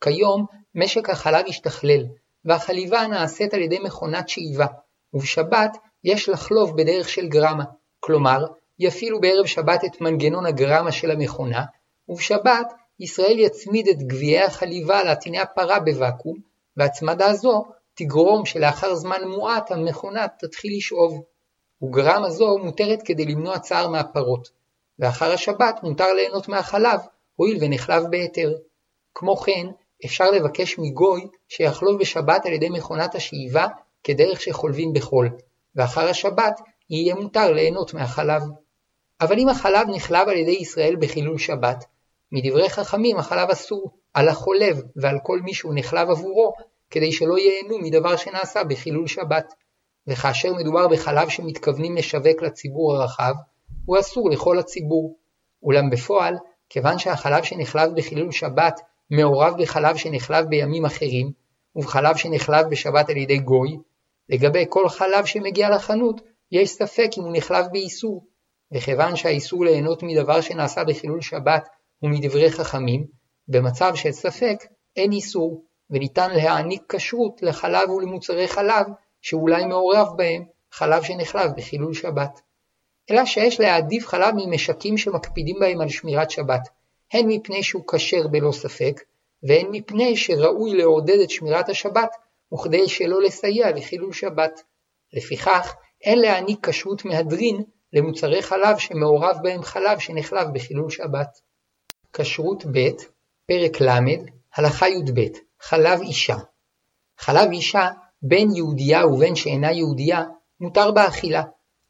כיום 0.00 0.46
משק 0.74 1.10
החלב 1.10 1.44
השתכלל, 1.48 2.04
והחליבה 2.44 3.06
נעשית 3.06 3.54
על 3.54 3.60
ידי 3.60 3.78
מכונת 3.78 4.28
שאיבה, 4.28 4.66
ובשבת 5.14 5.76
יש 6.04 6.28
לחלוב 6.28 6.76
בדרך 6.76 7.08
של 7.08 7.28
גרמה, 7.28 7.64
כלומר, 8.00 8.46
יפעילו 8.78 9.20
בערב 9.20 9.46
שבת 9.46 9.84
את 9.84 10.00
מנגנון 10.00 10.46
הגרמה 10.46 10.92
של 10.92 11.10
המכונה, 11.10 11.64
ובשבת 12.08 12.72
ישראל 13.00 13.38
יצמיד 13.38 13.88
את 13.88 13.98
גביעי 13.98 14.44
החליבה 14.44 15.04
לעטיני 15.04 15.40
הפרה 15.40 15.80
בוואקום, 15.80 16.36
והצמדה 16.76 17.34
זו 17.34 17.64
תגרום 17.94 18.46
שלאחר 18.46 18.94
זמן 18.94 19.24
מועט 19.26 19.70
המכונה 19.70 20.26
תתחיל 20.38 20.76
לשאוב. 20.76 21.22
וגרמה 21.82 22.30
זו 22.30 22.58
מותרת 22.58 23.02
כדי 23.02 23.24
למנוע 23.24 23.58
צער 23.58 23.88
מהפרות, 23.88 24.48
ואחר 24.98 25.32
השבת 25.32 25.80
מותר 25.82 26.12
ליהנות 26.12 26.48
מהחלב, 26.48 27.00
הואיל 27.36 27.58
ונחלב 27.60 28.02
בהיתר. 28.10 28.52
כמו 29.14 29.36
כן, 29.36 29.66
אפשר 30.04 30.30
לבקש 30.30 30.78
מגוי 30.78 31.26
שיחלוב 31.48 32.00
בשבת 32.00 32.46
על 32.46 32.52
ידי 32.52 32.68
מכונת 32.68 33.14
השאיבה 33.14 33.66
כדרך 34.04 34.40
שחולבים 34.40 34.92
בחול, 34.92 35.30
ואחר 35.76 36.08
השבת 36.08 36.60
יהיה 36.90 37.14
מותר 37.14 37.52
ליהנות 37.52 37.94
מהחלב. 37.94 38.42
אבל 39.20 39.38
אם 39.38 39.48
החלב 39.48 39.88
נחלב 39.88 40.28
על 40.28 40.36
ידי 40.36 40.56
ישראל 40.60 40.96
בחילול 40.96 41.38
שבת, 41.38 41.84
מדברי 42.32 42.68
חכמים 42.68 43.16
החלב 43.16 43.50
אסור 43.50 43.90
על 44.14 44.28
החולב 44.28 44.82
ועל 44.96 45.18
כל 45.22 45.40
מי 45.40 45.54
שהוא 45.54 45.72
נחלב 45.74 46.10
עבורו, 46.10 46.52
כדי 46.90 47.12
שלא 47.12 47.38
ייהנו 47.38 47.78
מדבר 47.78 48.16
שנעשה 48.16 48.64
בחילול 48.64 49.06
שבת. 49.06 49.52
וכאשר 50.06 50.52
מדובר 50.54 50.88
בחלב 50.88 51.28
שמתכוונים 51.28 51.96
לשווק 51.96 52.42
לציבור 52.42 52.96
הרחב, 52.96 53.34
הוא 53.86 53.98
אסור 54.00 54.30
לכל 54.30 54.58
הציבור. 54.58 55.16
אולם 55.62 55.90
בפועל, 55.90 56.34
כיוון 56.68 56.98
שהחלב 56.98 57.44
שנחלב 57.44 57.94
בחילול 57.94 58.32
שבת 58.32 58.80
מעורב 59.10 59.62
בחלב 59.62 59.96
שנחלב 59.96 60.46
בימים 60.48 60.84
אחרים, 60.84 61.32
ובחלב 61.76 62.16
שנחלב 62.16 62.66
בשבת 62.70 63.10
על 63.10 63.16
ידי 63.16 63.38
גוי, 63.38 63.76
לגבי 64.28 64.64
כל 64.68 64.88
חלב 64.88 65.24
שמגיע 65.24 65.70
לחנות, 65.70 66.20
יש 66.52 66.70
ספק 66.70 67.08
אם 67.18 67.22
הוא 67.22 67.32
נחלב 67.36 67.66
באיסור, 67.72 68.24
וכיוון 68.72 69.16
שהאיסור 69.16 69.64
ליהנות 69.64 70.02
מדבר 70.02 70.40
שנעשה 70.40 70.84
בחילול 70.84 71.20
שבת 71.20 71.68
הוא 71.98 72.10
מדברי 72.10 72.50
חכמים, 72.50 73.06
במצב 73.48 73.94
של 73.94 74.12
ספק 74.12 74.64
אין 74.96 75.12
איסור, 75.12 75.64
וניתן 75.90 76.30
להעניק 76.30 76.82
כשרות 76.88 77.42
לחלב 77.42 77.90
ולמוצרי 77.90 78.48
חלב 78.48 78.86
שאולי 79.22 79.64
מעורב 79.64 80.08
בהם 80.16 80.44
חלב 80.72 81.02
שנחלב 81.02 81.50
בחילול 81.56 81.94
שבת. 81.94 82.40
אלא 83.10 83.24
שיש 83.24 83.60
להעדיף 83.60 84.06
חלב 84.06 84.34
ממשקים 84.36 84.98
שמקפידים 84.98 85.56
בהם 85.60 85.80
על 85.80 85.88
שמירת 85.88 86.30
שבת, 86.30 86.68
הן 87.12 87.26
מפני 87.28 87.62
שהוא 87.62 87.84
כשר 87.92 88.28
בלא 88.28 88.52
ספק, 88.52 89.00
והן 89.42 89.66
מפני 89.70 90.16
שראוי 90.16 90.74
לעודד 90.74 91.20
את 91.22 91.30
שמירת 91.30 91.68
השבת, 91.68 92.16
וכדי 92.54 92.88
שלא 92.88 93.22
לסייע 93.22 93.70
לחילול 93.70 94.12
שבת. 94.12 94.62
לפיכך, 95.12 95.74
אין 96.02 96.18
להעניק 96.18 96.68
כשרות 96.68 97.04
מהדרין 97.04 97.62
למוצרי 97.92 98.42
חלב 98.42 98.78
שמעורב 98.78 99.36
בהם 99.42 99.62
חלב 99.62 99.98
שנחלב 99.98 100.48
בחילול 100.54 100.90
שבת. 100.90 101.40
כשרות 102.12 102.64
ב', 102.66 102.88
פרק 103.46 103.80
ל', 103.80 103.98
הלכה 104.54 104.88
י"ב, 104.88 105.20
חלב 105.60 106.00
אישה. 106.00 106.36
חלב 107.18 107.50
אישה, 107.50 107.88
בין 108.22 108.50
יהודייה 108.56 109.06
ובין 109.06 109.36
שאינה 109.36 109.72
יהודייה, 109.72 110.22
מותר 110.60 110.90
באכילה, 110.90 111.42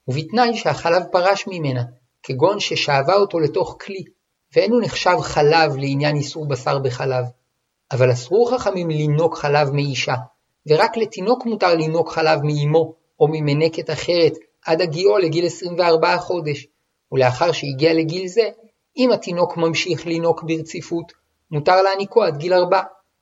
ובתנאי 0.09 0.57
שהחלב 0.57 1.03
פרש 1.13 1.45
ממנה, 1.47 1.83
כגון 2.23 2.61
ששאבה 2.61 3.15
אותו 3.15 3.41
לתוך 3.41 3.77
כלי, 3.81 4.05
ואין 4.57 4.73
הוא 4.73 4.83
נחשב 4.83 5.17
חלב 5.21 5.77
לעניין 5.77 6.17
איסור 6.17 6.49
בשר 6.49 6.79
בחלב. 6.79 7.25
אבל 7.93 8.13
אסרו 8.13 8.47
חכמים 8.47 8.89
לינוק 8.89 9.39
חלב 9.39 9.71
מאישה, 9.71 10.15
ורק 10.69 10.97
לתינוק 10.97 11.47
מותר 11.47 11.75
לינוק 11.75 12.13
חלב 12.13 12.41
מאמו 12.43 12.95
או 13.21 13.29
ממנקת 13.29 13.91
אחרת 13.91 14.33
עד 14.67 14.81
הגיעו 14.81 15.19
לגיל 15.19 15.47
24 15.47 16.17
חודש, 16.19 16.67
ולאחר 17.13 17.53
שהגיע 17.53 17.93
לגיל 17.95 18.27
זה, 18.27 18.49
אם 18.97 19.13
התינוק 19.13 19.57
ממשיך 19.57 20.07
לינוק 20.07 20.43
ברציפות, 20.43 21.13
מותר 21.51 21.83
להעניקו 21.83 22.23
עד 22.23 22.37
גיל 22.37 22.53
4, 22.53 22.81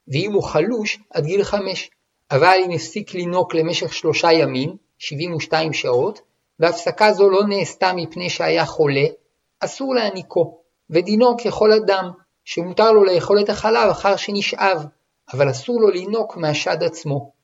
ואם 0.09 0.33
הוא 0.33 0.43
חלוש 0.43 0.99
עד 1.11 1.25
גיל 1.25 1.45
5. 1.45 1.91
אבל 2.31 2.59
אם 2.67 2.71
הפסיק 2.71 3.15
לינוק 3.15 3.55
למשך 3.55 3.93
שלושה 3.93 4.33
ימים, 4.33 4.77
72 4.99 5.73
שעות, 5.73 6.21
והפסקה 6.61 7.13
זו 7.13 7.31
לא 7.31 7.41
נעשתה 7.49 7.93
מפני 7.93 8.31
שהיה 8.31 8.67
חולה, 8.67 9.07
אסור 9.61 9.95
להעניקו, 9.95 10.61
ודינו 10.91 11.37
ככל 11.45 11.73
אדם, 11.73 12.11
שמותר 12.45 12.93
לו 12.93 13.05
לאכול 13.05 13.41
את 13.41 13.49
החלב 13.49 13.91
אחר 13.91 14.17
שנשאב, 14.17 14.87
אבל 15.33 15.51
אסור 15.51 15.81
לו 15.81 15.91
לינוק 15.91 16.37
מהשד 16.37 16.83
עצמו. 16.83 17.36